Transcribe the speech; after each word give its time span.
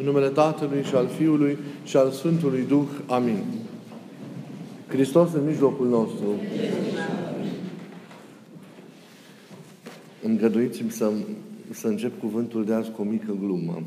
În 0.00 0.06
numele 0.06 0.28
Tatălui 0.28 0.82
și 0.82 0.94
al 0.94 1.08
Fiului 1.08 1.58
și 1.84 1.96
al 1.96 2.10
Sfântului 2.10 2.64
Duh. 2.68 2.88
Amin. 3.06 3.44
Hristos 4.88 5.32
în 5.32 5.44
mijlocul 5.46 5.88
nostru. 5.88 6.26
Îngăduiți-mi 10.22 10.90
să, 10.90 11.10
să 11.70 11.86
încep 11.86 12.20
cuvântul 12.20 12.64
de 12.64 12.72
azi 12.72 12.90
cu 12.90 13.02
o 13.02 13.04
mică 13.04 13.36
glumă. 13.40 13.82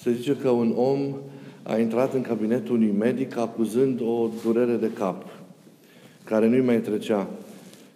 Se 0.00 0.12
zice 0.12 0.36
că 0.36 0.48
un 0.48 0.72
om 0.76 1.14
a 1.62 1.78
intrat 1.78 2.14
în 2.14 2.22
cabinetul 2.22 2.74
unui 2.74 2.94
medic 2.98 3.36
acuzând 3.36 4.00
o 4.00 4.28
durere 4.44 4.74
de 4.74 4.90
cap, 4.92 5.24
care 6.24 6.48
nu-i 6.48 6.60
mai 6.60 6.80
trecea. 6.80 7.28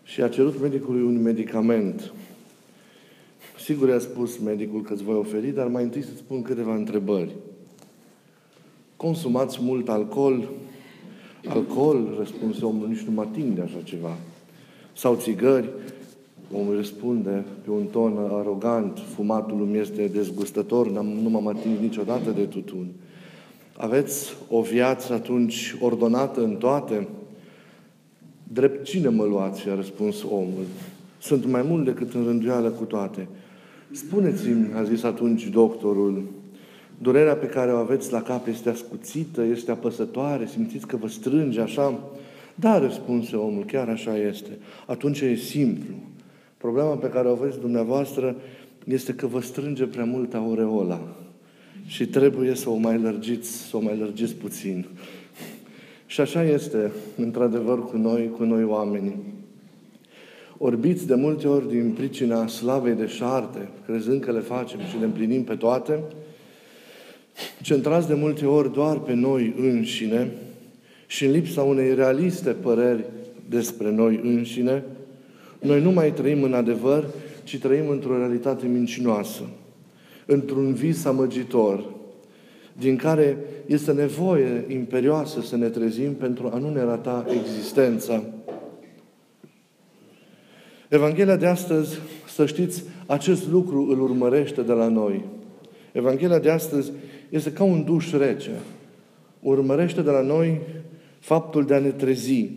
Și 0.04 0.23
a 0.23 0.29
cerut 0.29 0.61
medicului 0.61 1.02
un 1.02 1.23
medicament. 1.23 2.12
Sigur 3.64 3.88
i-a 3.88 3.98
spus 3.98 4.38
medicul 4.38 4.82
că 4.82 4.92
îți 4.92 5.02
voi 5.02 5.14
oferi, 5.14 5.50
dar 5.50 5.66
mai 5.66 5.82
întâi 5.82 6.02
să-ți 6.02 6.18
spun 6.18 6.42
câteva 6.42 6.74
întrebări. 6.74 7.30
Consumați 8.96 9.59
mult 9.62 9.88
alcool? 9.88 10.48
Alcool, 11.46 12.14
răspunse 12.18 12.64
omul, 12.64 12.88
nici 12.88 13.01
nu 13.01 13.12
mă 13.12 13.20
ating 13.20 13.54
de 13.54 13.60
așa 13.60 13.80
ceva. 13.84 14.16
Sau 14.96 15.16
țigări? 15.16 15.68
Omul 16.52 16.77
răspunde 16.77 17.45
pe 17.64 17.70
un 17.70 17.84
ton 17.84 18.18
arogant, 18.18 18.98
fumatul 19.14 19.62
îmi 19.62 19.79
este 19.79 20.06
dezgustător, 20.06 20.90
nu 21.02 21.29
m-am 21.30 21.46
atins 21.46 21.79
niciodată 21.80 22.30
de 22.30 22.45
tutun. 22.45 22.87
Aveți 23.76 24.37
o 24.48 24.60
viață 24.60 25.12
atunci 25.12 25.76
ordonată 25.80 26.42
în 26.42 26.56
toate? 26.56 27.09
Drept 28.52 28.84
cine 28.84 29.09
mă 29.09 29.24
luați? 29.24 29.68
a 29.68 29.74
răspuns 29.74 30.23
omul. 30.23 30.65
Sunt 31.20 31.46
mai 31.46 31.62
mult 31.62 31.84
decât 31.84 32.15
în 32.15 32.24
rânduială 32.24 32.70
cu 32.70 32.84
toate. 32.84 33.29
Spuneți-mi, 33.92 34.70
a 34.74 34.82
zis 34.82 35.02
atunci 35.02 35.46
doctorul, 35.46 36.23
durerea 36.98 37.37
pe 37.37 37.46
care 37.46 37.73
o 37.73 37.77
aveți 37.77 38.12
la 38.12 38.23
cap 38.23 38.46
este 38.46 38.68
ascuțită, 38.68 39.42
este 39.42 39.70
apăsătoare, 39.70 40.46
simțiți 40.46 40.87
că 40.87 40.96
vă 40.96 41.09
strânge 41.09 41.60
așa? 41.60 42.01
Da, 42.54 42.79
răspunse 42.79 43.37
omul, 43.37 43.65
chiar 43.65 43.88
așa 43.88 44.16
este. 44.16 44.51
Atunci 44.87 45.20
e 45.20 45.35
simplu. 45.35 45.95
Problema 46.57 46.95
pe 46.95 47.09
care 47.09 47.29
o 47.29 47.32
aveți 47.32 47.60
dumneavoastră 47.60 48.37
este 48.85 49.15
că 49.15 49.26
vă 49.26 49.40
strânge 49.40 49.85
prea 49.85 50.04
mult 50.04 50.35
aureola 50.35 51.01
și 51.87 52.07
trebuie 52.07 52.54
să 52.54 52.70
o 52.70 52.76
mai 52.76 52.98
lărgiți, 52.98 53.68
să 53.68 53.76
o 53.76 53.80
mai 53.80 53.96
lărgiți 53.96 54.35
puțin. 54.35 54.87
Și 56.07 56.20
așa 56.20 56.45
este, 56.45 56.93
într-adevăr, 57.16 57.85
cu 57.85 57.96
noi, 57.96 58.30
cu 58.37 58.45
noi 58.45 58.65
oamenii 58.65 59.41
orbiți 60.65 61.07
de 61.07 61.15
multe 61.15 61.49
ori 61.49 61.68
din 61.68 61.91
pricina 61.91 62.46
slavei 62.46 62.95
de 62.95 63.07
șarte, 63.07 63.68
crezând 63.87 64.21
că 64.21 64.32
le 64.32 64.41
facem 64.41 64.81
și 64.81 64.99
le 64.99 65.04
împlinim 65.04 65.44
pe 65.44 65.54
toate, 65.54 66.00
centrați 67.62 68.09
de 68.09 68.15
multe 68.15 68.47
ori 68.47 68.72
doar 68.72 68.99
pe 68.99 69.12
noi 69.12 69.54
înșine 69.59 70.31
și 71.06 71.25
în 71.25 71.31
lipsa 71.31 71.62
unei 71.62 71.94
realiste 71.94 72.50
păreri 72.50 73.04
despre 73.49 73.91
noi 73.91 74.21
înșine, 74.22 74.84
noi 75.60 75.82
nu 75.82 75.91
mai 75.91 76.12
trăim 76.12 76.43
în 76.43 76.54
adevăr, 76.54 77.06
ci 77.44 77.59
trăim 77.59 77.88
într-o 77.88 78.16
realitate 78.16 78.66
mincinoasă, 78.66 79.43
într-un 80.26 80.72
vis 80.72 81.04
amăgitor, 81.04 81.84
din 82.78 82.97
care 82.97 83.37
este 83.66 83.93
nevoie 83.93 84.65
imperioasă 84.69 85.41
să 85.41 85.56
ne 85.56 85.69
trezim 85.69 86.12
pentru 86.12 86.50
a 86.54 86.59
nu 86.59 86.72
ne 86.72 86.82
rata 86.82 87.26
existența 87.41 88.22
Evanghelia 90.93 91.37
de 91.37 91.47
astăzi, 91.47 91.98
să 92.28 92.47
știți, 92.47 92.84
acest 93.06 93.48
lucru 93.48 93.87
îl 93.91 94.00
urmărește 94.00 94.62
de 94.62 94.72
la 94.72 94.88
noi. 94.88 95.25
Evanghelia 95.93 96.38
de 96.38 96.50
astăzi 96.50 96.93
este 97.28 97.53
ca 97.53 97.65
un 97.65 97.84
duș 97.84 98.12
rece. 98.12 98.50
Urmărește 99.41 100.03
de 100.03 100.10
la 100.10 100.20
noi 100.20 100.60
faptul 101.19 101.65
de 101.65 101.75
a 101.75 101.78
ne 101.78 101.91
trezi, 101.91 102.50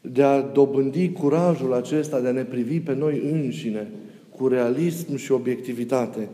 de 0.00 0.22
a 0.22 0.40
dobândi 0.40 1.12
curajul 1.12 1.74
acesta 1.74 2.20
de 2.20 2.28
a 2.28 2.32
ne 2.32 2.44
privi 2.44 2.80
pe 2.80 2.94
noi 2.94 3.22
înșine 3.32 3.90
cu 4.36 4.48
realism 4.48 5.16
și 5.16 5.32
obiectivitate, 5.32 6.28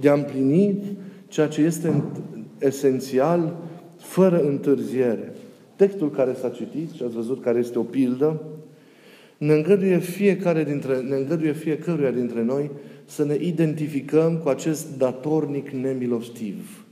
de 0.00 0.08
a 0.08 0.12
împlini 0.14 0.82
ceea 1.28 1.48
ce 1.48 1.62
este 1.62 2.02
esențial, 2.58 3.56
fără 3.98 4.40
întârziere. 4.40 5.32
Textul 5.76 6.10
care 6.10 6.34
s-a 6.40 6.48
citit 6.48 6.90
și 6.90 7.02
ați 7.02 7.14
văzut 7.14 7.42
care 7.42 7.58
este 7.58 7.78
o 7.78 7.82
pildă, 7.82 8.40
ne 9.40 9.52
îngăduie 9.52 9.98
fiecare 9.98 10.64
dintre, 10.64 11.00
ne 11.00 11.16
îngăduie 11.16 11.52
fiecăruia 11.52 12.10
dintre 12.10 12.42
noi 12.42 12.70
să 13.04 13.24
ne 13.24 13.36
identificăm 13.40 14.36
cu 14.36 14.48
acest 14.48 14.98
datornic 14.98 15.68
nemilostiv. 15.68 16.84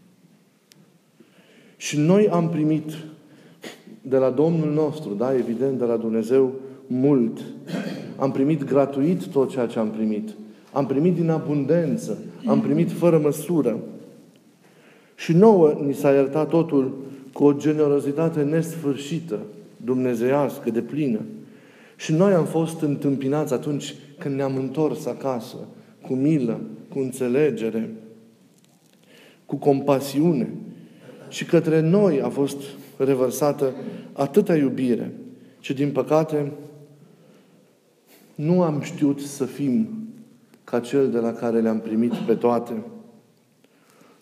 Și 1.76 1.98
noi 1.98 2.28
am 2.28 2.48
primit 2.48 2.90
de 4.02 4.16
la 4.16 4.30
Domnul 4.30 4.72
nostru, 4.72 5.14
da, 5.14 5.34
evident, 5.34 5.78
de 5.78 5.84
la 5.84 5.96
Dumnezeu, 5.96 6.52
mult. 6.86 7.38
Am 8.16 8.32
primit 8.32 8.64
gratuit 8.64 9.26
tot 9.26 9.50
ceea 9.50 9.66
ce 9.66 9.78
am 9.78 9.90
primit. 9.90 10.28
Am 10.72 10.86
primit 10.86 11.14
din 11.14 11.30
abundență. 11.30 12.18
Am 12.46 12.60
primit 12.60 12.90
fără 12.90 13.18
măsură. 13.18 13.78
Și 15.14 15.32
nouă 15.32 15.80
ni 15.86 15.94
s-a 15.94 16.12
iertat 16.12 16.48
totul 16.48 16.98
cu 17.32 17.44
o 17.44 17.52
generozitate 17.52 18.42
nesfârșită, 18.42 19.38
dumnezeiască, 19.76 20.70
de 20.70 20.80
plină. 20.80 21.20
Și 21.98 22.12
noi 22.12 22.32
am 22.32 22.44
fost 22.44 22.80
întâmpinați 22.80 23.52
atunci 23.52 23.94
când 24.18 24.34
ne-am 24.34 24.56
întors 24.56 25.06
acasă, 25.06 25.56
cu 26.02 26.14
milă, 26.14 26.60
cu 26.88 26.98
înțelegere, 26.98 27.94
cu 29.46 29.56
compasiune. 29.56 30.54
Și 31.28 31.44
către 31.44 31.80
noi 31.80 32.20
a 32.20 32.28
fost 32.28 32.56
revărsată 32.96 33.74
atâta 34.12 34.56
iubire. 34.56 35.12
Și 35.60 35.74
din 35.74 35.90
păcate, 35.90 36.52
nu 38.34 38.62
am 38.62 38.80
știut 38.80 39.20
să 39.20 39.44
fim 39.44 39.88
ca 40.64 40.80
cel 40.80 41.10
de 41.10 41.18
la 41.18 41.32
care 41.32 41.60
le-am 41.60 41.80
primit 41.80 42.14
pe 42.14 42.34
toate. 42.34 42.72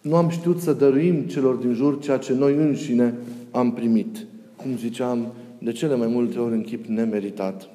Nu 0.00 0.16
am 0.16 0.28
știut 0.28 0.60
să 0.60 0.72
dăruim 0.72 1.22
celor 1.22 1.54
din 1.54 1.72
jur 1.72 2.00
ceea 2.00 2.18
ce 2.18 2.32
noi 2.32 2.54
înșine 2.54 3.14
am 3.50 3.72
primit. 3.72 4.26
Cum 4.56 4.76
ziceam, 4.76 5.32
de 5.58 5.72
cele 5.72 5.94
mai 5.94 6.06
multe 6.06 6.38
ori 6.38 6.54
în 6.54 6.62
chip 6.62 6.84
nemeritat. 6.84 7.68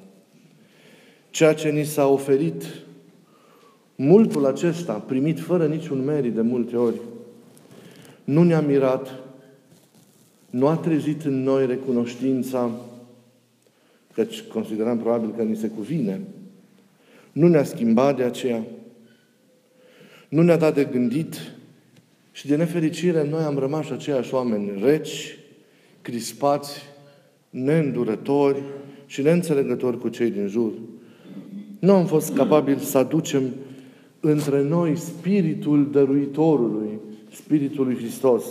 Ceea 1.30 1.54
ce 1.54 1.68
ni 1.68 1.84
s-a 1.84 2.06
oferit, 2.06 2.64
multul 3.94 4.46
acesta, 4.46 4.92
primit 4.92 5.40
fără 5.40 5.66
niciun 5.66 6.04
merit 6.04 6.34
de 6.34 6.40
multe 6.40 6.76
ori, 6.76 7.00
nu 8.24 8.42
ne-a 8.42 8.60
mirat, 8.60 9.22
nu 10.50 10.66
a 10.66 10.76
trezit 10.76 11.24
în 11.24 11.42
noi 11.42 11.66
recunoștința, 11.66 12.70
căci 14.14 14.42
consideram 14.42 14.98
probabil 14.98 15.34
că 15.36 15.42
ni 15.42 15.56
se 15.56 15.68
cuvine, 15.68 16.20
nu 17.32 17.48
ne-a 17.48 17.64
schimbat 17.64 18.16
de 18.16 18.22
aceea, 18.22 18.64
nu 20.28 20.42
ne-a 20.42 20.56
dat 20.56 20.74
de 20.74 20.84
gândit 20.84 21.36
și 22.32 22.46
de 22.46 22.56
nefericire 22.56 23.28
noi 23.28 23.42
am 23.42 23.58
rămas 23.58 23.90
aceiași 23.90 24.34
oameni 24.34 24.82
reci, 24.84 25.38
crispați, 26.02 26.82
neîndurători 27.52 28.62
și 29.06 29.22
neînțelegători 29.22 29.98
cu 29.98 30.08
cei 30.08 30.30
din 30.30 30.46
jur. 30.46 30.72
Nu 31.78 31.92
am 31.92 32.06
fost 32.06 32.34
capabili 32.34 32.78
să 32.78 32.98
aducem 32.98 33.42
între 34.20 34.62
noi 34.62 34.96
spiritul 34.96 35.90
dăruitorului, 35.90 36.98
spiritul 37.32 37.84
lui 37.84 37.96
Hristos. 37.96 38.44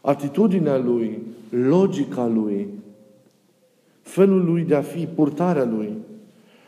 Atitudinea 0.00 0.78
lui, 0.78 1.18
logica 1.50 2.26
lui, 2.26 2.66
felul 4.02 4.44
lui 4.44 4.62
de 4.62 4.74
a 4.74 4.82
fi, 4.82 5.06
purtarea 5.06 5.64
lui. 5.64 5.92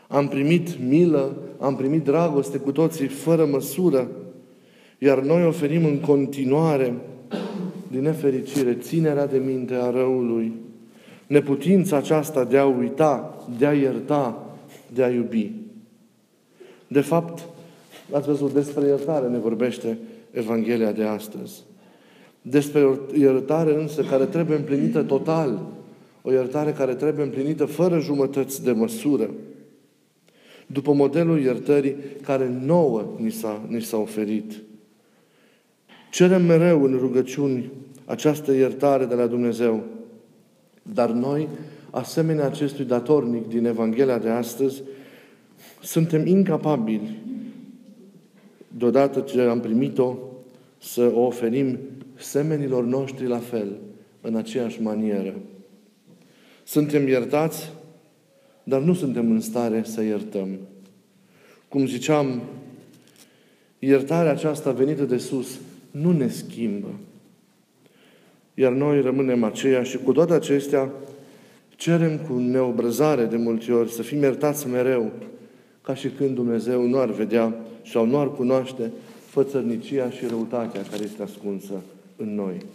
Am 0.07 0.27
primit 0.27 0.79
milă, 0.89 1.37
am 1.59 1.75
primit 1.75 2.03
dragoste 2.03 2.57
cu 2.57 2.71
toții 2.71 3.07
fără 3.07 3.45
măsură, 3.45 4.07
iar 4.97 5.21
noi 5.21 5.45
oferim 5.45 5.85
în 5.85 5.99
continuare, 5.99 6.93
din 7.91 8.01
nefericire, 8.01 8.73
ținerea 8.73 9.27
de 9.27 9.37
minte 9.37 9.73
a 9.73 9.89
răului, 9.89 10.51
neputința 11.31 11.97
aceasta 11.97 12.43
de 12.43 12.57
a 12.57 12.65
uita, 12.65 13.45
de 13.57 13.65
a 13.65 13.73
ierta, 13.73 14.55
de 14.93 15.03
a 15.03 15.09
iubi. 15.09 15.51
De 16.87 17.01
fapt, 17.01 17.43
ați 18.11 18.27
văzut, 18.27 18.53
despre 18.53 18.87
iertare 18.87 19.27
ne 19.27 19.37
vorbește 19.37 19.97
Evanghelia 20.31 20.91
de 20.91 21.03
astăzi. 21.03 21.63
Despre 22.41 22.99
iertare 23.13 23.75
însă 23.75 24.01
care 24.01 24.25
trebuie 24.25 24.57
împlinită 24.57 25.03
total. 25.03 25.61
O 26.21 26.31
iertare 26.31 26.71
care 26.71 26.95
trebuie 26.95 27.25
împlinită 27.25 27.65
fără 27.65 27.99
jumătăți 27.99 28.63
de 28.63 28.71
măsură. 28.71 29.29
După 30.67 30.93
modelul 30.93 31.41
iertării 31.41 31.95
care 32.21 32.59
nouă 32.65 33.03
ni 33.17 33.31
s-a, 33.31 33.61
ni 33.67 33.81
s-a 33.81 33.97
oferit. 33.97 34.53
Cerem 36.11 36.45
mereu 36.45 36.83
în 36.83 36.97
rugăciuni 36.99 37.71
această 38.05 38.53
iertare 38.53 39.05
de 39.05 39.15
la 39.15 39.27
Dumnezeu. 39.27 39.83
Dar 40.93 41.11
noi, 41.11 41.47
asemenea 41.89 42.45
acestui 42.45 42.85
datornic 42.85 43.47
din 43.47 43.65
Evanghelia 43.65 44.17
de 44.17 44.29
astăzi, 44.29 44.81
suntem 45.81 46.25
incapabili, 46.25 47.19
deodată 48.67 49.19
ce 49.19 49.41
am 49.41 49.59
primit-o, 49.59 50.17
să 50.77 51.11
o 51.13 51.19
oferim 51.19 51.79
semenilor 52.15 52.83
noștri 52.83 53.27
la 53.27 53.37
fel, 53.37 53.77
în 54.21 54.35
aceeași 54.35 54.81
manieră. 54.81 55.33
Suntem 56.63 57.07
iertați, 57.07 57.71
dar 58.63 58.81
nu 58.81 58.93
suntem 58.93 59.31
în 59.31 59.41
stare 59.41 59.83
să 59.83 60.01
iertăm. 60.01 60.49
Cum 61.67 61.85
ziceam, 61.85 62.41
iertarea 63.79 64.31
aceasta 64.31 64.71
venită 64.71 65.03
de 65.03 65.17
sus 65.17 65.59
nu 65.91 66.11
ne 66.11 66.27
schimbă. 66.27 66.87
Iar 68.61 68.71
noi 68.71 69.01
rămânem 69.01 69.43
aceia 69.43 69.83
și 69.83 69.97
cu 69.97 70.11
toate 70.11 70.33
acestea 70.33 70.89
cerem 71.69 72.17
cu 72.17 72.37
neobrăzare 72.37 73.25
de 73.25 73.37
multe 73.37 73.71
ori 73.71 73.91
să 73.91 74.01
fim 74.01 74.21
iertați 74.21 74.67
mereu, 74.67 75.11
ca 75.81 75.95
și 75.95 76.07
când 76.07 76.35
Dumnezeu 76.35 76.87
nu 76.87 76.99
ar 76.99 77.11
vedea 77.11 77.55
sau 77.91 78.05
nu 78.05 78.19
ar 78.19 78.31
cunoaște 78.31 78.91
fățărnicia 79.25 80.09
și 80.09 80.25
răutatea 80.25 80.81
care 80.91 81.03
este 81.03 81.23
ascunsă 81.23 81.73
în 82.15 82.35
noi. 82.35 82.65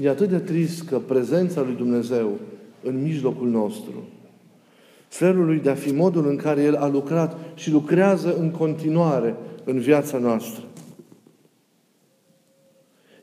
E 0.00 0.08
atât 0.08 0.28
de 0.28 0.38
trist 0.38 0.88
că 0.88 0.98
prezența 0.98 1.60
lui 1.60 1.74
Dumnezeu 1.76 2.38
în 2.82 3.02
mijlocul 3.02 3.48
nostru, 3.48 4.08
felul 5.08 5.44
lui 5.44 5.58
de 5.58 5.70
a 5.70 5.74
fi 5.74 5.92
modul 5.92 6.28
în 6.28 6.36
care 6.36 6.62
El 6.62 6.76
a 6.76 6.88
lucrat 6.88 7.38
și 7.54 7.70
lucrează 7.70 8.36
în 8.38 8.50
continuare 8.50 9.34
în 9.64 9.78
viața 9.78 10.18
noastră. 10.18 10.62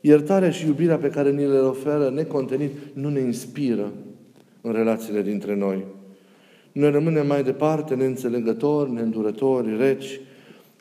Iertarea 0.00 0.50
și 0.50 0.66
iubirea 0.66 0.96
pe 0.96 1.10
care 1.10 1.30
ni 1.30 1.46
le 1.46 1.58
oferă 1.58 2.10
necontenit 2.10 2.70
nu 2.92 3.08
ne 3.08 3.20
inspiră 3.20 3.92
în 4.60 4.72
relațiile 4.72 5.22
dintre 5.22 5.56
noi. 5.56 5.84
Noi 6.72 6.90
rămânem 6.90 7.26
mai 7.26 7.42
departe 7.42 7.94
neînțelegători, 7.94 8.92
neîndurători, 8.92 9.76
reci. 9.76 10.20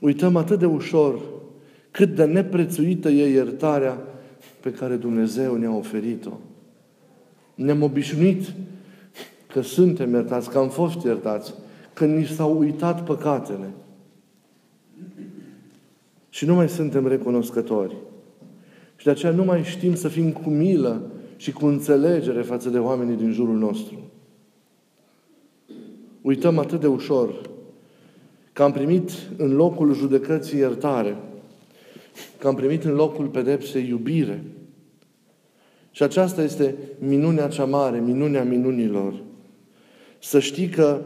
Uităm 0.02 0.36
atât 0.36 0.60
de 0.60 0.66
ușor 0.66 1.20
cât 1.92 2.16
de 2.16 2.24
neprețuită 2.24 3.10
e 3.10 3.32
iertarea 3.32 4.02
pe 4.60 4.72
care 4.72 4.96
Dumnezeu 4.96 5.56
ne-a 5.56 5.76
oferit-o. 5.76 6.32
Ne-am 7.56 7.84
obișnuit 7.84 8.54
că 9.48 9.62
suntem 9.62 10.14
iertați, 10.14 10.50
că 10.50 10.58
am 10.58 10.70
fost 10.70 11.04
iertați, 11.04 11.54
că 11.94 12.06
ni 12.06 12.26
s-au 12.26 12.58
uitat 12.58 13.04
păcatele. 13.04 13.70
Și 16.30 16.46
nu 16.46 16.56
mai 16.56 16.70
suntem 16.70 17.08
recunoscători. 17.08 17.96
Și 19.00 19.06
de 19.06 19.12
aceea 19.12 19.32
nu 19.32 19.44
mai 19.44 19.64
știm 19.64 19.96
să 19.96 20.08
fim 20.08 20.32
cu 20.32 20.50
milă 20.50 21.02
și 21.36 21.52
cu 21.52 21.66
înțelegere 21.66 22.42
față 22.42 22.70
de 22.70 22.78
oamenii 22.78 23.16
din 23.16 23.32
jurul 23.32 23.58
nostru. 23.58 24.00
Uităm 26.22 26.58
atât 26.58 26.80
de 26.80 26.88
ușor 26.88 27.42
că 28.54 28.64
am 28.64 28.72
primit 28.72 29.12
în 29.38 29.56
locul 29.56 29.94
judecății 29.94 30.58
iertare, 30.58 31.16
că 32.38 32.48
am 32.48 32.56
primit 32.56 32.84
în 32.84 32.94
locul 32.94 33.26
pedepsei 33.28 33.88
iubire. 33.88 34.44
Și 35.92 36.04
aceasta 36.04 36.44
este 36.44 36.76
minunea 36.98 37.48
cea 37.48 37.66
mare, 37.66 38.00
minunea 38.00 38.44
minunilor. 38.44 39.14
Să 40.22 40.40
știi 40.40 40.68
că 40.68 41.02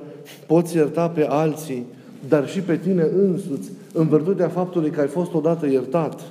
poți 0.47 0.75
ierta 0.75 1.09
pe 1.09 1.25
alții, 1.25 1.85
dar 2.27 2.49
și 2.49 2.59
pe 2.59 2.77
tine 2.77 3.03
însuți, 3.15 3.71
în 3.93 4.07
virtutea 4.07 4.49
faptului 4.49 4.89
că 4.89 4.99
ai 4.99 5.07
fost 5.07 5.33
odată 5.33 5.65
iertat. 5.65 6.21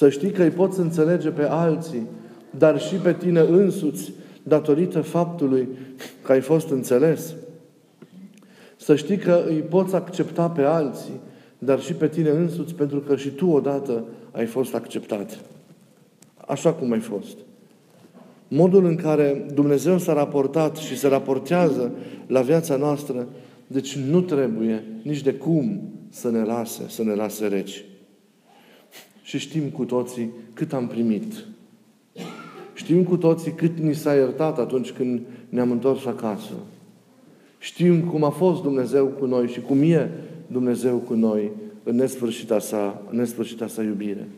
Să 0.00 0.08
știi 0.08 0.30
că 0.30 0.42
îi 0.42 0.50
poți 0.50 0.80
înțelege 0.80 1.28
pe 1.28 1.42
alții, 1.42 2.06
dar 2.58 2.80
și 2.80 2.94
pe 2.94 3.12
tine 3.12 3.40
însuți, 3.40 4.12
datorită 4.42 5.00
faptului 5.00 5.68
că 6.22 6.32
ai 6.32 6.40
fost 6.40 6.70
înțeles. 6.70 7.34
Să 8.76 8.96
știi 8.96 9.16
că 9.16 9.44
îi 9.46 9.60
poți 9.60 9.94
accepta 9.94 10.50
pe 10.50 10.62
alții, 10.62 11.20
dar 11.58 11.80
și 11.80 11.92
pe 11.92 12.08
tine 12.08 12.30
însuți, 12.30 12.74
pentru 12.74 12.98
că 13.00 13.16
și 13.16 13.28
tu 13.28 13.46
odată 13.46 14.04
ai 14.30 14.46
fost 14.46 14.74
acceptat. 14.74 15.38
Așa 16.46 16.72
cum 16.72 16.92
ai 16.92 17.00
fost. 17.00 17.36
Modul 18.48 18.84
în 18.84 18.96
care 18.96 19.46
Dumnezeu 19.54 19.98
s-a 19.98 20.12
raportat 20.12 20.76
și 20.76 20.98
se 20.98 21.08
raportează 21.08 21.90
la 22.26 22.40
viața 22.40 22.76
noastră, 22.76 23.26
deci 23.66 23.96
nu 23.96 24.20
trebuie 24.20 24.84
nici 25.02 25.22
de 25.22 25.34
cum 25.34 25.80
să 26.08 26.30
ne 26.30 26.42
lase, 26.42 26.82
să 26.88 27.02
ne 27.02 27.14
lase 27.14 27.46
reci. 27.46 27.84
Și 29.30 29.38
știm 29.38 29.68
cu 29.68 29.84
toții 29.84 30.30
cât 30.54 30.72
am 30.72 30.86
primit. 30.86 31.32
Știm 32.74 33.04
cu 33.04 33.16
toții 33.16 33.52
cât 33.52 33.78
ni 33.78 33.94
s-a 33.94 34.14
iertat 34.14 34.58
atunci 34.58 34.90
când 34.90 35.20
ne-am 35.48 35.70
întors 35.70 36.06
acasă. 36.06 36.52
Știm 37.58 38.00
cum 38.00 38.24
a 38.24 38.30
fost 38.30 38.62
Dumnezeu 38.62 39.06
cu 39.06 39.26
noi 39.26 39.46
și 39.46 39.60
cum 39.60 39.82
e 39.82 40.10
Dumnezeu 40.46 40.96
cu 40.96 41.14
noi 41.14 41.50
în 41.82 41.96
nesfârșita 41.96 42.58
sa, 42.58 43.02
în 43.10 43.16
nesfârșita 43.16 43.66
sa 43.66 43.82
iubire. 43.82 44.28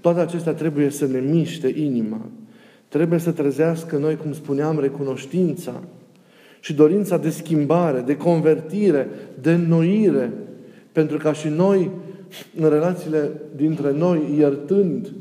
Toate 0.00 0.20
acestea 0.20 0.52
trebuie 0.52 0.90
să 0.90 1.06
ne 1.06 1.20
miște 1.20 1.72
inima. 1.76 2.20
Trebuie 2.88 3.18
să 3.18 3.30
trezească 3.30 3.96
noi, 3.96 4.16
cum 4.16 4.32
spuneam, 4.32 4.80
recunoștința 4.80 5.82
și 6.60 6.74
dorința 6.74 7.16
de 7.18 7.30
schimbare, 7.30 8.00
de 8.00 8.16
convertire, 8.16 9.08
de 9.40 9.52
înnoire, 9.52 10.32
pentru 10.92 11.16
ca 11.16 11.32
și 11.32 11.48
noi, 11.48 11.90
în 12.60 12.68
relațiile 12.68 13.30
dintre 13.56 13.92
noi, 13.92 14.34
iertând, 14.38 15.12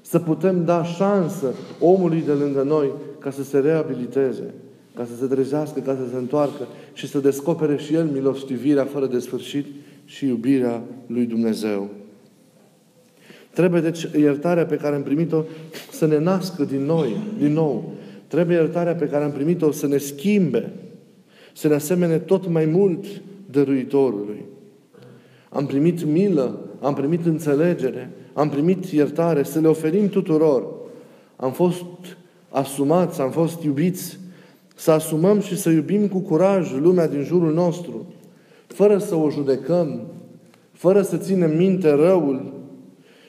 să 0.00 0.18
putem 0.18 0.64
da 0.64 0.84
șansă 0.84 1.54
omului 1.80 2.22
de 2.26 2.32
lângă 2.32 2.62
noi 2.62 2.90
ca 3.18 3.30
să 3.30 3.42
se 3.42 3.58
reabiliteze, 3.58 4.54
ca 4.96 5.04
să 5.04 5.16
se 5.20 5.26
trezească, 5.26 5.80
ca 5.80 5.94
să 5.94 6.10
se 6.10 6.16
întoarcă 6.16 6.66
și 6.92 7.08
să 7.08 7.18
descopere 7.18 7.76
și 7.76 7.94
el 7.94 8.04
milostivirea 8.04 8.84
fără 8.84 9.06
de 9.06 9.18
sfârșit 9.18 9.66
și 10.04 10.26
iubirea 10.26 10.82
lui 11.06 11.26
Dumnezeu. 11.26 11.90
Trebuie 13.54 13.80
deci 13.80 14.08
iertarea 14.18 14.66
pe 14.66 14.76
care 14.76 14.94
am 14.94 15.02
primit-o 15.02 15.44
să 15.90 16.06
ne 16.06 16.18
nască 16.18 16.64
din 16.64 16.84
noi, 16.84 17.16
din 17.38 17.52
nou. 17.52 17.92
Trebuie 18.26 18.56
iertarea 18.56 18.94
pe 18.94 19.06
care 19.06 19.24
am 19.24 19.32
primit-o 19.32 19.70
să 19.70 19.86
ne 19.86 19.96
schimbe, 19.96 20.72
să 21.52 21.68
ne 21.68 21.74
asemene 21.74 22.18
tot 22.18 22.48
mai 22.48 22.64
mult 22.64 23.04
dăruitorului. 23.50 24.44
Am 25.52 25.66
primit 25.66 26.04
milă, 26.04 26.58
am 26.80 26.94
primit 26.94 27.26
înțelegere, 27.26 28.10
am 28.32 28.48
primit 28.48 28.84
iertare, 28.84 29.42
să 29.42 29.60
le 29.60 29.68
oferim 29.68 30.08
tuturor. 30.08 30.66
Am 31.36 31.52
fost 31.52 31.84
asumați, 32.48 33.20
am 33.20 33.30
fost 33.30 33.62
iubiți, 33.62 34.18
să 34.74 34.90
asumăm 34.90 35.40
și 35.40 35.56
să 35.56 35.70
iubim 35.70 36.08
cu 36.08 36.18
curaj 36.18 36.72
lumea 36.72 37.08
din 37.08 37.22
jurul 37.22 37.52
nostru, 37.52 38.06
fără 38.66 38.98
să 38.98 39.14
o 39.14 39.30
judecăm, 39.30 40.00
fără 40.72 41.02
să 41.02 41.16
ținem 41.16 41.56
minte 41.56 41.90
răul 41.90 42.52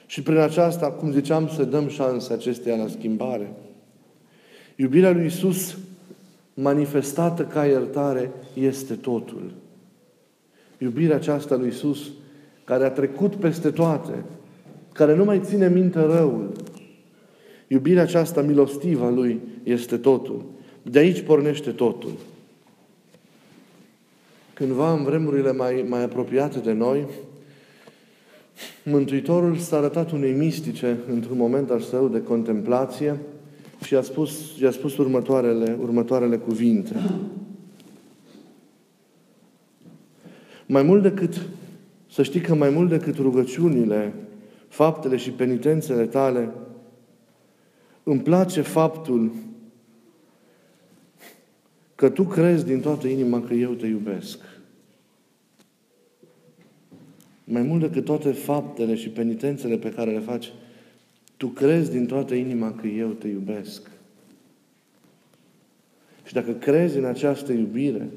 și 0.06 0.22
prin 0.22 0.38
aceasta, 0.38 0.86
cum 0.90 1.12
ziceam, 1.12 1.48
să 1.48 1.64
dăm 1.64 1.88
șanse 1.88 2.32
acesteia 2.32 2.76
la 2.76 2.88
schimbare. 2.88 3.52
Iubirea 4.76 5.10
lui 5.10 5.26
Isus 5.26 5.76
manifestată 6.54 7.42
ca 7.42 7.66
iertare 7.66 8.30
este 8.54 8.94
totul. 8.94 9.52
Iubirea 10.84 11.16
aceasta 11.16 11.56
lui 11.56 11.68
Isus, 11.68 12.10
care 12.64 12.84
a 12.84 12.90
trecut 12.90 13.34
peste 13.34 13.70
toate, 13.70 14.24
care 14.92 15.16
nu 15.16 15.24
mai 15.24 15.40
ține 15.44 15.68
minte 15.68 16.00
răul. 16.00 16.52
Iubirea 17.68 18.02
aceasta 18.02 18.42
milostivă 18.42 19.04
a 19.04 19.10
Lui 19.10 19.40
este 19.62 19.96
totul. 19.96 20.44
De 20.82 20.98
aici 20.98 21.20
pornește 21.20 21.70
totul. 21.70 22.12
Cândva, 24.54 24.92
în 24.92 25.04
vremurile 25.04 25.52
mai, 25.52 25.84
mai 25.88 26.02
apropiate 26.02 26.58
de 26.58 26.72
noi, 26.72 27.06
Mântuitorul 28.82 29.56
s-a 29.56 29.76
arătat 29.76 30.10
unei 30.10 30.32
mistice 30.32 30.98
într-un 31.10 31.36
moment 31.36 31.70
al 31.70 31.80
său 31.80 32.08
de 32.08 32.22
contemplație 32.22 33.20
și 33.84 33.94
a 33.94 34.02
spus, 34.02 34.58
i-a 34.60 34.70
spus 34.70 34.96
următoarele, 34.96 35.76
următoarele 35.80 36.36
cuvinte. 36.36 36.94
Mai 40.66 40.82
mult 40.82 41.02
decât, 41.02 41.46
să 42.10 42.22
știi 42.22 42.40
că 42.40 42.54
mai 42.54 42.70
mult 42.70 42.88
decât 42.88 43.16
rugăciunile 43.16 44.14
faptele 44.68 45.16
și 45.16 45.30
penitențele 45.30 46.06
tale, 46.06 46.50
îmi 48.02 48.20
place 48.20 48.60
faptul 48.60 49.32
că 51.94 52.08
tu 52.08 52.24
crezi 52.24 52.64
din 52.64 52.80
toată 52.80 53.06
inima 53.06 53.42
că 53.42 53.54
eu 53.54 53.72
te 53.72 53.86
iubesc. 53.86 54.38
Mai 57.44 57.62
mult 57.62 57.80
decât 57.80 58.04
toate 58.04 58.32
faptele 58.32 58.94
și 58.94 59.08
penitențele 59.08 59.76
pe 59.76 59.90
care 59.90 60.10
le 60.10 60.18
faci, 60.18 60.52
tu 61.36 61.46
crezi 61.46 61.90
din 61.90 62.06
toată 62.06 62.34
inima 62.34 62.72
că 62.72 62.86
eu 62.86 63.08
te 63.08 63.28
iubesc. 63.28 63.90
Și 66.24 66.32
dacă 66.32 66.52
crezi 66.52 66.98
în 66.98 67.04
această 67.04 67.52
iubire, 67.52 68.08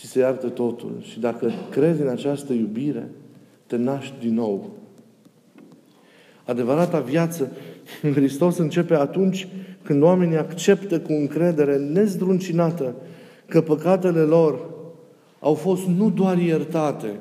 ți 0.00 0.06
se 0.06 0.18
iartă 0.18 0.48
totul. 0.48 1.02
Și 1.02 1.20
dacă 1.20 1.52
crezi 1.70 2.00
în 2.00 2.08
această 2.08 2.52
iubire, 2.52 3.10
te 3.66 3.76
naști 3.76 4.14
din 4.20 4.34
nou. 4.34 4.70
Adevărata 6.44 7.00
viață 7.00 7.52
în 8.02 8.12
Hristos 8.18 8.58
începe 8.58 8.94
atunci 8.94 9.48
când 9.82 10.02
oamenii 10.02 10.36
acceptă 10.36 11.00
cu 11.00 11.12
încredere 11.12 11.76
nezdruncinată 11.76 12.94
că 13.46 13.60
păcatele 13.60 14.20
lor 14.20 14.70
au 15.40 15.54
fost 15.54 15.86
nu 15.86 16.10
doar 16.10 16.38
iertate, 16.38 17.20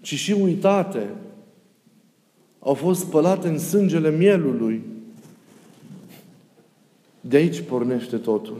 ci 0.00 0.14
și 0.14 0.32
uitate 0.32 1.08
au 2.58 2.74
fost 2.74 3.00
spălate 3.00 3.48
în 3.48 3.58
sângele 3.58 4.10
mielului. 4.10 4.82
De 7.20 7.36
aici 7.36 7.60
pornește 7.60 8.16
totul. 8.16 8.56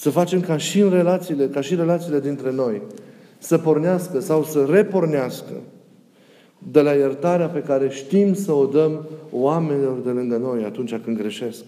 Să 0.00 0.10
facem 0.10 0.40
ca 0.40 0.56
și 0.56 0.80
în 0.80 0.90
relațiile, 0.90 1.48
ca 1.48 1.60
și 1.60 1.74
relațiile 1.74 2.20
dintre 2.20 2.52
noi, 2.52 2.82
să 3.38 3.58
pornească 3.58 4.20
sau 4.20 4.44
să 4.44 4.66
repornească 4.70 5.52
de 6.58 6.80
la 6.80 6.92
iertarea 6.92 7.48
pe 7.48 7.58
care 7.58 7.88
știm 7.88 8.34
să 8.34 8.52
o 8.52 8.66
dăm 8.66 9.08
oamenilor 9.30 9.98
de 9.98 10.10
lângă 10.10 10.36
noi 10.36 10.64
atunci 10.64 10.94
când 10.96 11.16
greșesc. 11.16 11.64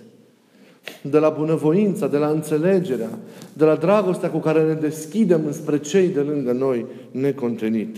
De 1.03 1.19
la 1.19 1.29
bunăvoința, 1.29 2.07
de 2.07 2.17
la 2.17 2.29
înțelegerea, 2.29 3.19
de 3.53 3.65
la 3.65 3.77
dragostea 3.77 4.31
cu 4.31 4.39
care 4.39 4.67
ne 4.67 4.75
deschidem 4.75 5.47
înspre 5.47 5.79
cei 5.79 6.09
de 6.09 6.21
lângă 6.21 6.53
noi 6.53 6.87
necontenit. 7.11 7.97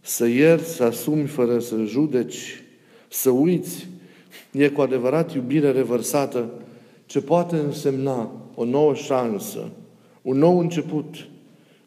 Să 0.00 0.26
ierți, 0.26 0.74
să 0.74 0.82
asumi 0.82 1.26
fără 1.26 1.58
să 1.58 1.76
judeci, 1.86 2.62
să 3.08 3.30
uiți, 3.30 3.88
e 4.50 4.68
cu 4.68 4.80
adevărat 4.80 5.34
iubire 5.34 5.70
revărsată, 5.70 6.50
ce 7.06 7.20
poate 7.20 7.56
însemna 7.56 8.30
o 8.54 8.64
nouă 8.64 8.94
șansă, 8.94 9.68
un 10.22 10.38
nou 10.38 10.58
început 10.58 11.26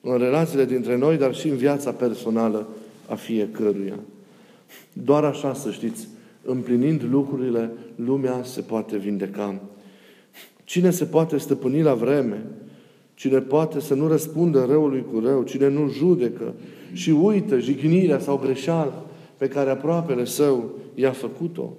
în 0.01 0.17
relațiile 0.17 0.65
dintre 0.65 0.97
noi, 0.97 1.17
dar 1.17 1.35
și 1.35 1.47
în 1.47 1.55
viața 1.55 1.91
personală 1.91 2.67
a 3.07 3.15
fiecăruia. 3.15 3.99
Doar 4.93 5.23
așa, 5.23 5.53
să 5.53 5.71
știți, 5.71 6.07
împlinind 6.43 7.03
lucrurile, 7.09 7.71
lumea 7.95 8.43
se 8.43 8.61
poate 8.61 8.97
vindeca. 8.97 9.61
Cine 10.63 10.89
se 10.89 11.05
poate 11.05 11.37
stăpâni 11.37 11.81
la 11.81 11.93
vreme? 11.93 12.45
Cine 13.13 13.39
poate 13.39 13.79
să 13.79 13.93
nu 13.93 14.07
răspundă 14.07 14.65
răului 14.69 15.05
cu 15.11 15.19
rău? 15.19 15.43
Cine 15.43 15.67
nu 15.67 15.89
judecă 15.89 16.53
și 16.93 17.09
uită 17.09 17.59
jignirea 17.59 18.19
sau 18.19 18.37
greșeala 18.37 19.05
pe 19.37 19.47
care 19.47 19.69
aproapele 19.69 20.25
său 20.25 20.69
i-a 20.95 21.11
făcut-o? 21.11 21.73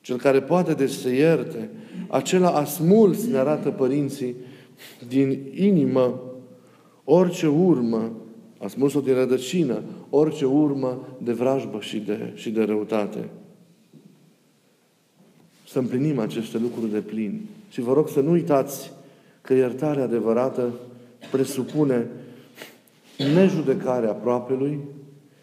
Cel 0.00 0.16
care 0.16 0.40
poate 0.40 0.72
de 0.72 0.86
să 0.86 1.08
ierte, 1.08 1.70
acela 2.08 2.50
a 2.50 2.64
smuls, 2.64 3.26
ne 3.26 3.36
arată 3.36 3.70
părinții, 3.70 4.34
din 5.08 5.40
inimă 5.54 6.20
orice 7.04 7.46
urmă, 7.46 8.12
a 8.58 8.68
smuls-o 8.68 9.00
din 9.00 9.14
rădăcină, 9.14 9.82
orice 10.10 10.44
urmă 10.44 11.08
de 11.22 11.32
vrajbă 11.32 11.80
și 11.80 11.98
de, 11.98 12.32
și 12.34 12.50
de 12.50 12.62
răutate. 12.62 13.28
Să 15.66 15.78
împlinim 15.78 16.18
aceste 16.18 16.58
lucruri 16.58 16.90
de 16.90 17.00
plin. 17.00 17.40
Și 17.70 17.80
vă 17.80 17.92
rog 17.92 18.08
să 18.08 18.20
nu 18.20 18.30
uitați 18.30 18.92
că 19.40 19.54
iertarea 19.54 20.02
adevărată 20.02 20.72
presupune 21.30 22.06
nejudecarea 23.34 24.10
aproapelui 24.10 24.78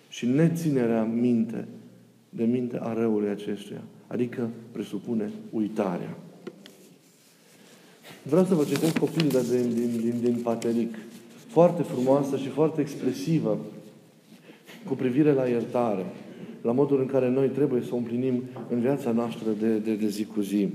și 0.09 0.25
neținerea 0.25 1.03
minte 1.03 1.67
de 2.35 2.43
minte 2.43 2.77
a 2.81 2.93
răului 2.93 3.29
acestuia. 3.29 3.81
Adică 4.07 4.49
presupune 4.71 5.31
uitarea. 5.49 6.17
Vreau 8.23 8.45
să 8.45 8.53
vă 8.53 8.63
citesc 8.63 9.01
o 9.01 9.05
pildă 9.05 9.39
din, 9.39 9.73
din, 9.73 9.99
din, 10.01 10.19
din 10.21 10.39
Pateric. 10.43 10.95
Foarte 11.47 11.81
frumoasă 11.81 12.37
și 12.37 12.47
foarte 12.47 12.81
expresivă 12.81 13.59
cu 14.87 14.93
privire 14.93 15.33
la 15.33 15.45
iertare. 15.45 16.05
La 16.61 16.71
modul 16.71 16.99
în 16.99 17.05
care 17.05 17.29
noi 17.29 17.47
trebuie 17.47 17.81
să 17.81 17.89
o 17.91 17.97
împlinim 17.97 18.43
în 18.69 18.79
viața 18.79 19.11
noastră 19.11 19.49
de, 19.59 19.77
de, 19.77 19.93
de 19.93 20.07
zi 20.07 20.25
cu 20.25 20.41
zi. 20.41 20.69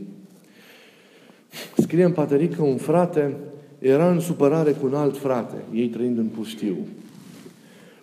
Scrie 1.77 2.05
în 2.05 2.13
Pateric 2.13 2.57
că 2.57 2.63
un 2.63 2.77
frate 2.77 3.37
era 3.79 4.11
în 4.11 4.21
supărare 4.21 4.73
cu 4.73 4.87
un 4.87 4.95
alt 4.95 5.17
frate, 5.17 5.57
ei 5.73 5.89
trăind 5.89 6.19
în 6.19 6.27
pustiu. 6.27 6.77